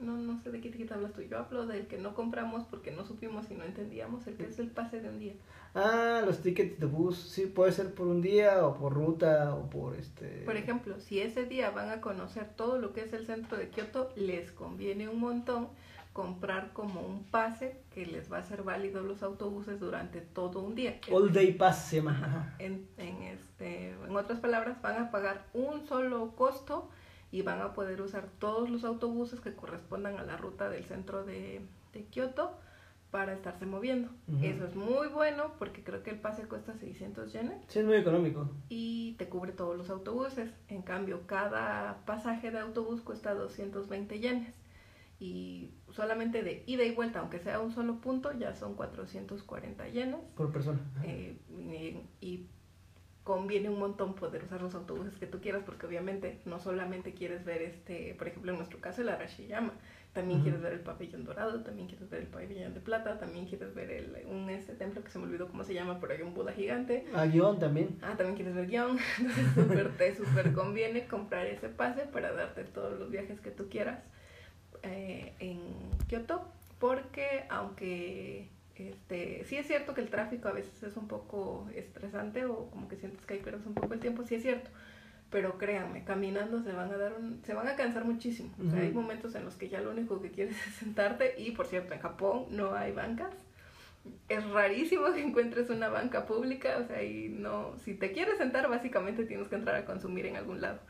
[0.00, 1.22] No, no sé de qué ticket hablas tú.
[1.22, 4.58] Yo hablo del que no compramos porque no supimos y no entendíamos, el que es
[4.58, 5.34] el pase de un día.
[5.74, 9.68] Ah, los tickets de bus, sí, puede ser por un día o por ruta o
[9.70, 10.42] por este...
[10.44, 13.68] Por ejemplo, si ese día van a conocer todo lo que es el centro de
[13.68, 15.68] Kioto, les conviene un montón
[16.12, 20.74] comprar como un pase que les va a ser válido los autobuses durante todo un
[20.74, 20.98] día.
[21.10, 22.54] All Day Pass se llama.
[22.58, 26.90] En, en, este, en otras palabras, van a pagar un solo costo
[27.32, 31.24] y van a poder usar todos los autobuses que correspondan a la ruta del centro
[31.24, 31.60] de,
[31.92, 32.58] de Kioto
[33.10, 34.08] para estarse moviendo.
[34.40, 37.96] Eso es muy bueno porque creo que el pase cuesta 600 yenes Sí, es muy
[37.96, 38.48] económico.
[38.68, 40.50] y te cubre todos los autobuses.
[40.68, 44.54] En cambio, cada pasaje de autobús cuesta 220 yenes.
[45.18, 50.20] Y solamente de ida y vuelta, aunque sea un solo punto, ya son 440 yenes.
[50.36, 50.78] Por persona.
[51.04, 51.36] Eh,
[52.20, 52.46] y, y
[53.30, 57.44] conviene un montón poder usar los autobuses que tú quieras, porque obviamente no solamente quieres
[57.44, 59.72] ver, este por ejemplo, en nuestro caso, el Arashiyama.
[60.12, 63.72] También quieres ver el pabellón dorado, también quieres ver el pabellón de plata, también quieres
[63.72, 66.34] ver el, un este templo que se me olvidó cómo se llama, pero hay un
[66.34, 67.06] Buda gigante.
[67.14, 67.96] Ah, guion también.
[68.02, 68.98] Ah, también quieres ver guion.
[69.20, 73.68] Entonces, súper te súper conviene comprar ese pase para darte todos los viajes que tú
[73.68, 74.02] quieras
[74.82, 75.60] eh, en
[76.08, 76.48] Kioto.
[76.80, 78.48] Porque, aunque
[78.88, 82.88] este, sí es cierto que el tráfico a veces es un poco estresante o como
[82.88, 84.70] que sientes que ahí pierdes un poco el tiempo, sí es cierto.
[85.30, 88.52] Pero créanme, caminando se van a dar un, se van a cansar muchísimo.
[88.66, 91.52] O sea, hay momentos en los que ya lo único que quieres es sentarte y
[91.52, 93.34] por cierto, en Japón no hay bancas
[94.28, 98.68] es rarísimo que encuentres una banca pública, o sea, y no, si te quieres sentar,
[98.68, 100.80] básicamente tienes que entrar a consumir en algún lado,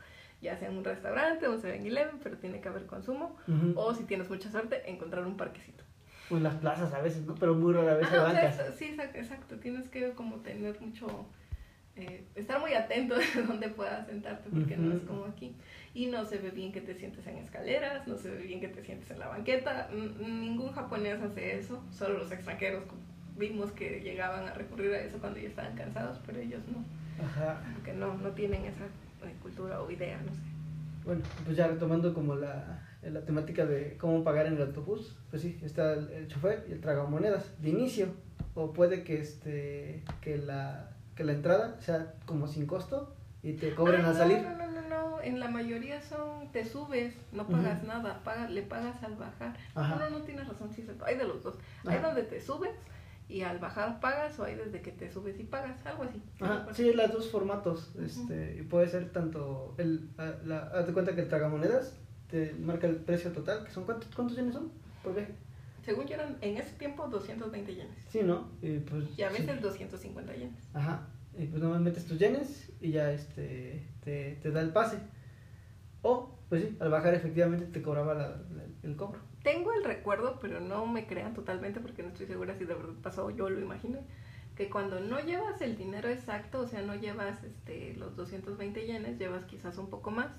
[0.41, 3.37] ya sea en un restaurante, un 7-Eleven, pero tiene que haber consumo,
[3.75, 5.83] o si tienes mucha suerte, encontrar un parquecito.
[6.31, 7.35] En las plazas a veces, ¿no?
[7.35, 11.25] Pero muy rara vez o sea, sí, exacto, exacto, tienes que como tener mucho,
[11.95, 15.55] eh, estar muy atento de dónde puedas sentarte, porque no es como aquí.
[15.93, 18.69] Y no se ve bien que te sientes en escaleras, no se ve bien que
[18.69, 22.83] te sientes en la banqueta, ningún japonés hace eso, solo los extranjeros
[23.37, 27.61] vimos que llegaban a recurrir a eso cuando ya estaban cansados, pero ellos no, Ajá.
[27.75, 30.41] porque no, no tienen esa eh, cultura o idea, no sé.
[31.03, 35.41] Bueno, pues ya retomando como la, la temática de cómo pagar en el autobús, pues
[35.41, 38.07] sí, está el, el chofer y el tragamonedas de inicio,
[38.53, 43.73] o puede que este que la que la entrada sea como sin costo y te
[43.73, 44.41] cobren Ah, al no, salir.
[44.41, 47.87] No, no, no, no, en la mayoría son, te subes, no pagas Ujú.
[47.87, 49.57] nada, paga, le pagas al bajar.
[49.75, 49.95] Ajá.
[49.95, 51.55] No, no, no tienes razón, sí, hay de los dos.
[51.85, 52.07] Hay Ajá.
[52.07, 52.71] donde te subes
[53.27, 56.21] y al bajar pagas o hay desde que te subes y pagas, algo así.
[56.39, 61.15] Ajá, sí, las dos formatos, este, y puede ser tanto el, a- la, hazte cuenta
[61.15, 61.97] que el tragamonedas
[62.31, 64.71] te marca el precio total, que son cuántos, cuántos yenes son
[65.03, 65.33] por viaje.
[65.83, 67.97] Según yo eran en ese tiempo 220 yenes.
[68.09, 68.49] Sí, ¿no?
[68.61, 69.41] Y pues Y a sí.
[69.43, 70.69] veces 250 yenes.
[70.73, 71.07] Ajá.
[71.37, 74.97] Y pues nomás metes tus yenes y ya este te, te da el pase.
[76.01, 79.19] O, pues sí, al bajar efectivamente te cobraba la- la- el cobro.
[79.43, 82.93] Tengo el recuerdo, pero no me crean totalmente porque no estoy segura si de verdad
[83.01, 84.01] pasó, yo lo imaginé,
[84.55, 89.17] que cuando no llevas el dinero exacto, o sea, no llevas este, los 220 yenes,
[89.17, 90.31] llevas quizás un poco más,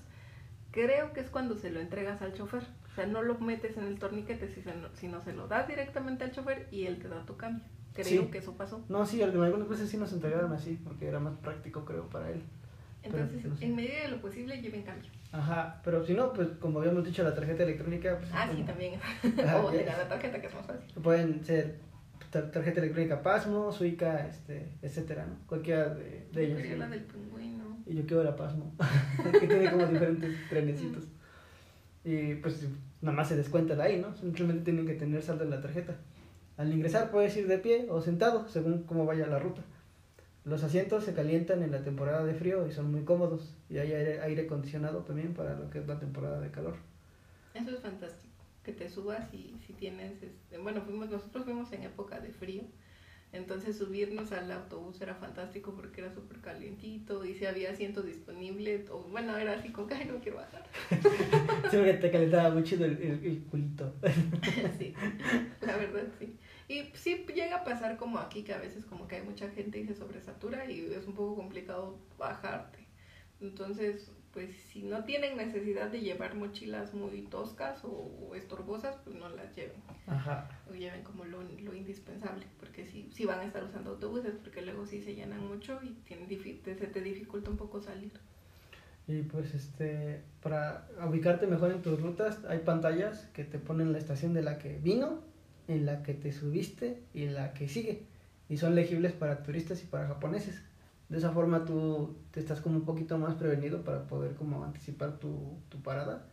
[0.73, 2.63] creo que es cuando se lo entregas al chofer.
[2.91, 4.49] O sea, no lo metes en el torniquete,
[4.95, 7.63] sino se lo das directamente al chofer y él te da tu cambio.
[7.93, 8.19] Creo Sí.
[8.31, 8.83] que eso pasó.
[8.89, 12.41] No, sí, algunas veces sí nos entregaron así, porque era más práctico, creo, para él.
[13.03, 13.65] Entonces, Pero, no sé.
[13.65, 15.09] en medida de lo posible, lleven cambio.
[15.31, 18.17] Ajá, pero si no, pues como habíamos dicho, la tarjeta electrónica.
[18.17, 18.99] Pues, Ah, sí, también.
[19.63, 21.01] O tengan la tarjeta, que es más fácil.
[21.01, 21.79] Pueden ser
[22.31, 25.35] tar- tarjeta electrónica Pasmo, Suica, este, etcétera, ¿no?
[25.47, 27.62] Cualquiera de, de la del pingüino.
[27.85, 28.73] Y yo quiero la Pasmo,
[29.39, 31.05] que tiene como diferentes trenecitos.
[32.03, 32.67] Y pues
[33.01, 34.15] nada más se descuenta de ahí, ¿no?
[34.15, 35.95] Simplemente tienen que tener saldo en la tarjeta.
[36.57, 39.63] Al ingresar puedes ir de pie o sentado, según cómo vaya la ruta.
[40.45, 43.55] Los asientos se calientan en la temporada de frío y son muy cómodos.
[43.69, 46.75] Y hay aire, aire acondicionado también para lo que es la temporada de calor.
[47.53, 48.33] Eso es fantástico.
[48.63, 52.63] Que te subas y si tienes, este, bueno, fuimos, nosotros fuimos en época de frío,
[53.33, 58.85] entonces subirnos al autobús era fantástico porque era súper calientito y si había asiento disponible,
[58.91, 60.63] o bueno, era así como que "Ay, no quiero bajar.
[61.69, 63.93] Siempre te calentaba muy chido el, el, el culito.
[64.77, 64.93] sí,
[65.61, 66.37] la verdad sí.
[66.67, 69.79] Y sí llega a pasar como aquí, que a veces como que hay mucha gente
[69.79, 72.87] y se sobresatura y es un poco complicado bajarte.
[73.41, 79.15] Entonces, pues si no tienen necesidad de llevar mochilas muy toscas o, o estorbosas, pues
[79.15, 79.81] no las lleven.
[80.07, 80.49] Ajá.
[80.69, 84.61] o lleven como lo, lo indispensable, porque si, si van a estar usando autobuses, porque
[84.61, 88.11] luego sí se llenan mucho y tienen se te dificulta un poco salir.
[89.07, 93.97] Y pues este, para ubicarte mejor en tus rutas, hay pantallas que te ponen la
[93.97, 95.21] estación de la que vino,
[95.67, 98.03] en la que te subiste y en la que sigue.
[98.49, 100.61] Y son legibles para turistas y para japoneses.
[101.13, 105.19] De esa forma tú te estás como un poquito más prevenido para poder como anticipar
[105.19, 106.25] tu, tu parada.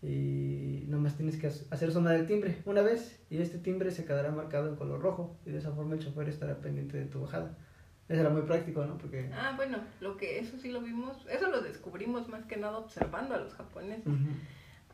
[0.00, 4.30] Y nomás tienes que hacer sonar el timbre una vez y este timbre se quedará
[4.30, 7.58] marcado en color rojo y de esa forma el chofer estará pendiente de tu bajada.
[8.08, 8.98] Eso era muy práctico, ¿no?
[8.98, 9.32] Porque...
[9.34, 13.34] Ah, bueno, lo que eso sí lo vimos, eso lo descubrimos más que nada observando
[13.34, 14.12] a los japoneses.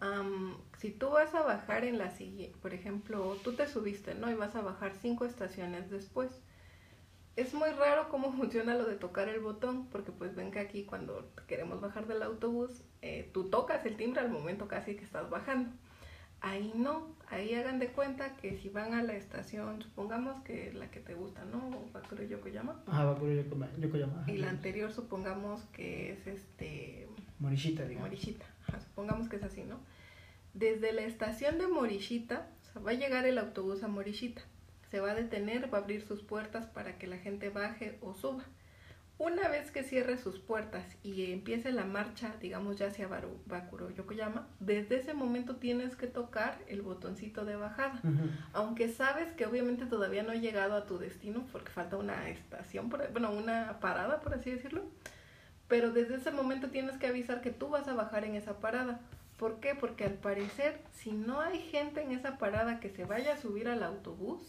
[0.00, 4.30] Am, si tú vas a bajar en la siguiente, por ejemplo, tú te subiste, ¿no?
[4.30, 6.40] Y vas a bajar cinco estaciones después.
[7.36, 10.84] Es muy raro cómo funciona lo de tocar el botón, porque pues ven que aquí
[10.84, 15.28] cuando queremos bajar del autobús, eh, tú tocas el timbre al momento casi que estás
[15.30, 15.70] bajando.
[16.40, 20.90] Ahí no, ahí hagan de cuenta que si van a la estación, supongamos que la
[20.90, 21.70] que te gusta, ¿no?
[21.92, 22.82] Bakuro Yokoyama.
[22.86, 24.20] Ajá, Bakuro Yokoyama.
[24.20, 24.30] ajá.
[24.30, 27.08] Y la anterior supongamos que es este
[27.38, 28.10] Morishita, digamos.
[28.10, 29.80] Morishita, ajá, supongamos que es así, ¿no?
[30.52, 34.42] Desde la estación de Morishita, o sea, va a llegar el autobús a Morishita,
[34.94, 38.14] se va a detener, va a abrir sus puertas para que la gente baje o
[38.14, 38.44] suba.
[39.18, 43.90] Una vez que cierre sus puertas y empiece la marcha, digamos ya hacia Baru- Bakuro
[43.90, 48.00] Yokoyama, desde ese momento tienes que tocar el botoncito de bajada.
[48.04, 48.30] Ujú.
[48.52, 52.88] Aunque sabes que obviamente todavía no ha llegado a tu destino porque falta una estación,
[52.88, 54.84] por- bueno, una parada, por así decirlo.
[55.66, 59.00] Pero desde ese momento tienes que avisar que tú vas a bajar en esa parada.
[59.38, 59.74] ¿Por qué?
[59.74, 63.66] Porque al parecer, si no hay gente en esa parada que se vaya a subir
[63.68, 64.40] al autobús,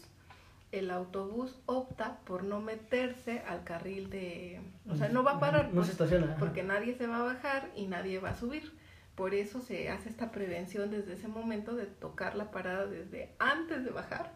[0.72, 4.60] el autobús opta por no meterse al carril de...
[4.88, 5.72] O sea, no va a parar.
[5.72, 6.36] No se estaciona.
[6.38, 8.72] Porque nadie se va a bajar y nadie va a subir.
[9.14, 13.84] Por eso se hace esta prevención desde ese momento de tocar la parada desde antes
[13.84, 14.32] de bajar,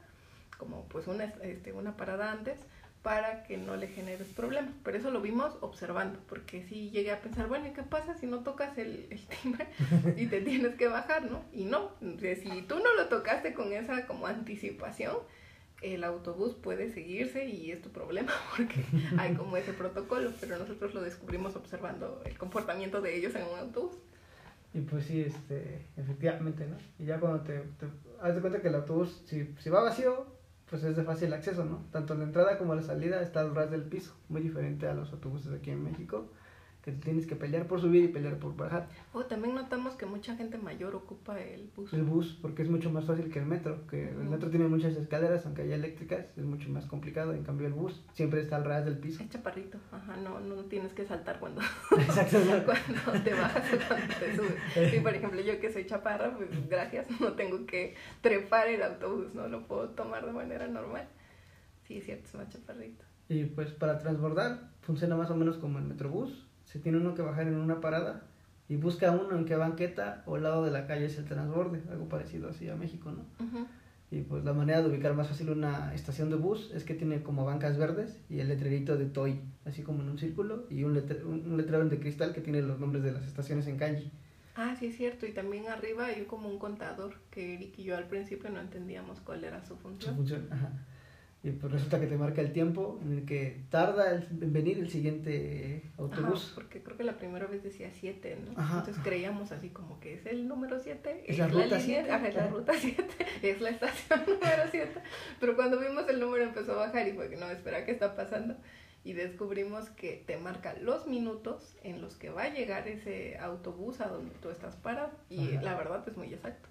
[0.56, 2.58] como pues una, este, una parada antes,
[3.02, 4.72] para que no le generes problemas.
[4.82, 8.26] Pero eso lo vimos observando, porque sí llegué a pensar, bueno, ¿y qué pasa si
[8.26, 9.66] no tocas el, el timbre
[10.16, 11.42] y te tienes que bajar, no?
[11.52, 15.16] Y no, si tú no lo tocaste con esa como anticipación,
[15.82, 18.84] el autobús puede seguirse y es tu problema porque
[19.18, 23.58] hay como ese protocolo, pero nosotros lo descubrimos observando el comportamiento de ellos en un
[23.58, 23.96] autobús.
[24.72, 26.76] Y pues sí, este, efectivamente, ¿no?
[26.98, 27.86] Y ya cuando te, te
[28.20, 30.26] haz de cuenta que el autobús, si, si va vacío,
[30.68, 31.84] pues es de fácil acceso, ¿no?
[31.90, 35.12] Tanto la entrada como la salida está al ras del piso, muy diferente a los
[35.12, 36.30] autobuses aquí en México,
[36.82, 38.88] que tienes que pelear por subir y pelear por bajar.
[39.12, 41.92] Oh, también notamos que mucha gente mayor ocupa el bus.
[41.92, 44.96] El bus, porque es mucho más fácil que el metro, que el metro tiene muchas
[44.96, 48.64] escaleras, aunque haya eléctricas, es mucho más complicado, en cambio el bus siempre está al
[48.64, 49.22] ras del piso.
[49.22, 51.60] Es chaparrito, ajá, no, no tienes que saltar cuando,
[51.90, 54.90] cuando te bajas o cuando te subes.
[54.90, 59.34] Sí, por ejemplo, yo que soy chaparra, pues gracias, no tengo que trepar el autobús,
[59.34, 61.06] no lo puedo tomar de manera normal.
[61.86, 63.04] Sí, es cierto, es más chaparrito.
[63.28, 66.49] Y pues para transbordar funciona más o menos como el metrobús.
[66.70, 68.22] Se tiene uno que bajar en una parada
[68.68, 72.08] y busca uno en qué banqueta o lado de la calle es el transborde, algo
[72.08, 73.24] parecido así a México, ¿no?
[73.44, 73.66] Ujú.
[74.12, 77.22] Y pues la manera de ubicar más fácil una estación de bus es que tiene
[77.22, 80.94] como bancas verdes y el letrerito de Toy, así como en un círculo, y un,
[80.94, 84.10] letre- un letrero de cristal que tiene los nombres de las estaciones en kanji.
[84.56, 85.26] Ah, sí, es cierto.
[85.26, 89.20] Y también arriba hay como un contador que Eric y yo al principio no entendíamos
[89.20, 90.16] cuál era su Su función.
[90.16, 90.72] función, ajá.
[91.42, 94.90] Y pues resulta que te marca el tiempo en el que tarda en venir el
[94.90, 96.52] siguiente Ajá, autobús.
[96.54, 98.60] porque creo que la primera vez decía 7, ¿no?
[98.60, 98.80] Ajá.
[98.80, 101.24] Entonces creíamos así como que es el número 7.
[101.26, 102.10] Es la ruta siete.
[102.10, 102.50] Ajá, es la Ajá.
[102.52, 103.04] ruta 7,
[103.42, 104.92] es la estación número 7.
[105.40, 108.14] Pero cuando vimos el número empezó a bajar y fue que no, espera, ¿qué está
[108.14, 108.56] pasando?
[109.02, 114.02] y descubrimos que te marca los minutos en los que va a llegar ese autobús
[114.02, 115.62] a donde tú estás parado y Ajá.
[115.62, 116.68] la verdad es muy exacto.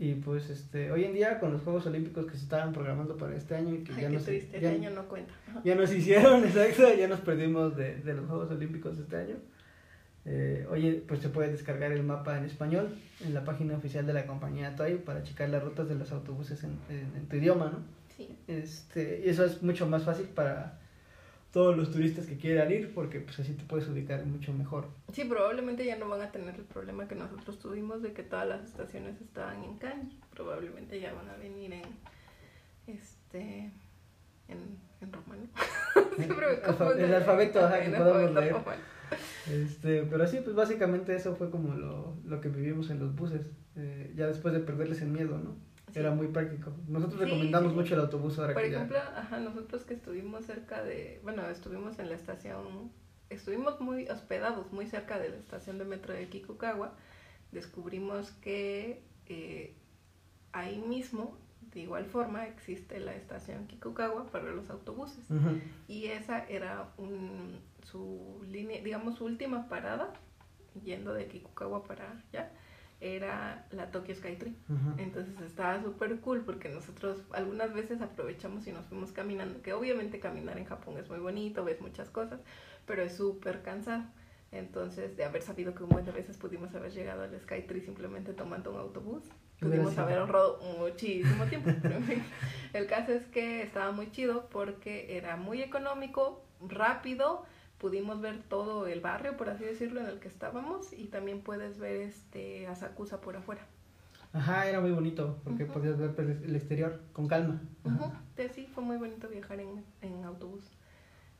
[0.00, 3.36] Y pues este, hoy en día con los Juegos Olímpicos que se estaban programando para
[3.36, 5.32] este año y que Ay, ya qué no se, triste, ya, este año no cuenta.
[5.62, 9.36] Ya nos hicieron, exacto, ya nos perdimos de, de los Juegos Olímpicos este año.
[10.24, 12.88] Eh, oye, pues se puede descargar el mapa en español
[13.22, 16.64] en la página oficial de la compañía Toy para checar las rutas de los autobuses
[16.64, 17.78] en, en- en tu idioma, ¿no?
[18.16, 18.34] Sí.
[18.48, 20.79] Este, y eso es mucho más fácil para
[21.52, 24.86] todos los turistas que quieran ir porque pues así te puedes ubicar mucho mejor.
[25.12, 28.48] Sí, probablemente ya no van a tener el problema que nosotros tuvimos de que todas
[28.48, 30.14] las estaciones estaban en Cannes.
[30.32, 31.82] Probablemente ya van a venir en
[32.86, 33.70] este
[34.48, 35.42] en, en romano.
[36.16, 36.94] Siempre me confundo.
[36.94, 38.52] el alfabeto, ajá, que podamos leer.
[38.52, 38.82] romano.
[39.50, 43.42] Este, pero sí, pues básicamente eso fue como lo, lo que vivimos en los buses,
[43.74, 45.56] eh, ya después de perderles el miedo, ¿no?
[45.94, 46.72] Era muy práctico.
[46.88, 47.78] Nosotros Sí, recomendamos sí.
[47.78, 51.46] mucho el autobús ahora Por que ya- ejemplo, ajá, nosotros que estuvimos cerca de, bueno,
[51.48, 52.90] estuvimos en la estación,
[53.28, 56.94] estuvimos muy hospedados muy cerca de la estación de metro de Kikukawa,
[57.52, 59.74] descubrimos que eh,
[60.52, 61.36] ahí mismo,
[61.72, 65.24] de igual forma, existe la estación Kikukawa para los autobuses.
[65.88, 70.12] Y esa era un, su línea, digamos, su última parada,
[70.84, 72.50] yendo de Kikukawa para allá,
[73.00, 74.54] era la Tokyo Skytree.
[74.98, 80.20] Entonces estaba súper cool porque nosotros algunas veces aprovechamos y nos fuimos caminando, que obviamente
[80.20, 82.40] caminar en Japón es muy bonito, ves muchas cosas,
[82.86, 84.04] pero es súper cansado.
[84.52, 88.72] Entonces, de haber sabido que un de veces pudimos haber llegado al Skytree simplemente tomando
[88.72, 89.22] un autobús,
[89.60, 91.70] pudimos haber ahorrado muchísimo tiempo.
[92.72, 97.44] El caso es que estaba muy chido porque era muy económico, rápido,
[97.80, 101.78] pudimos ver todo el barrio, por así decirlo, en el que estábamos y también puedes
[101.78, 103.66] ver este Asakusa por afuera.
[104.32, 107.60] Ajá, era muy bonito porque podías ver pues, el exterior con calma.
[108.36, 110.64] Te- Sí, fue muy bonito viajar en, en autobús.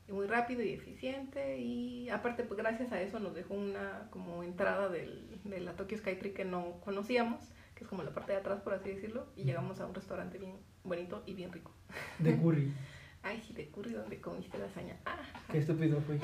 [0.07, 1.59] Y muy rápido y eficiente.
[1.59, 5.97] Y aparte, pues gracias a eso nos dejó una como entrada del, de la Tokyo
[5.97, 7.41] Skytree que no conocíamos,
[7.75, 9.27] que es como la parte de atrás, por así decirlo.
[9.37, 11.71] Y llegamos a un restaurante bien bonito y bien rico.
[12.19, 12.73] De curry.
[13.23, 14.97] Ay, sí, de curry, donde comiste lasaña.
[15.05, 15.17] Ah,
[15.51, 16.19] Qué estúpido fui.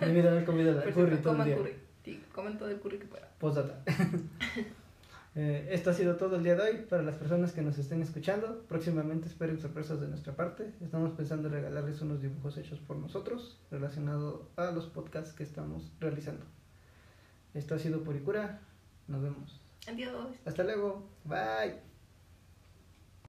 [0.00, 1.56] Debí de haber comido la curry todo el día.
[1.56, 1.74] curry.
[2.04, 3.28] Sí, comen todo el curry que puedan.
[3.38, 3.82] Postdata.
[5.34, 8.02] Eh, esto ha sido todo el día de hoy para las personas que nos estén
[8.02, 8.66] escuchando.
[8.68, 10.74] Próximamente esperen sorpresas de nuestra parte.
[10.82, 15.90] Estamos pensando en regalarles unos dibujos hechos por nosotros relacionados a los podcasts que estamos
[16.00, 16.44] realizando.
[17.54, 18.60] Esto ha sido Puricura.
[19.08, 19.58] Nos vemos.
[19.88, 20.36] Adiós.
[20.44, 21.08] Hasta luego.
[21.24, 21.91] Bye.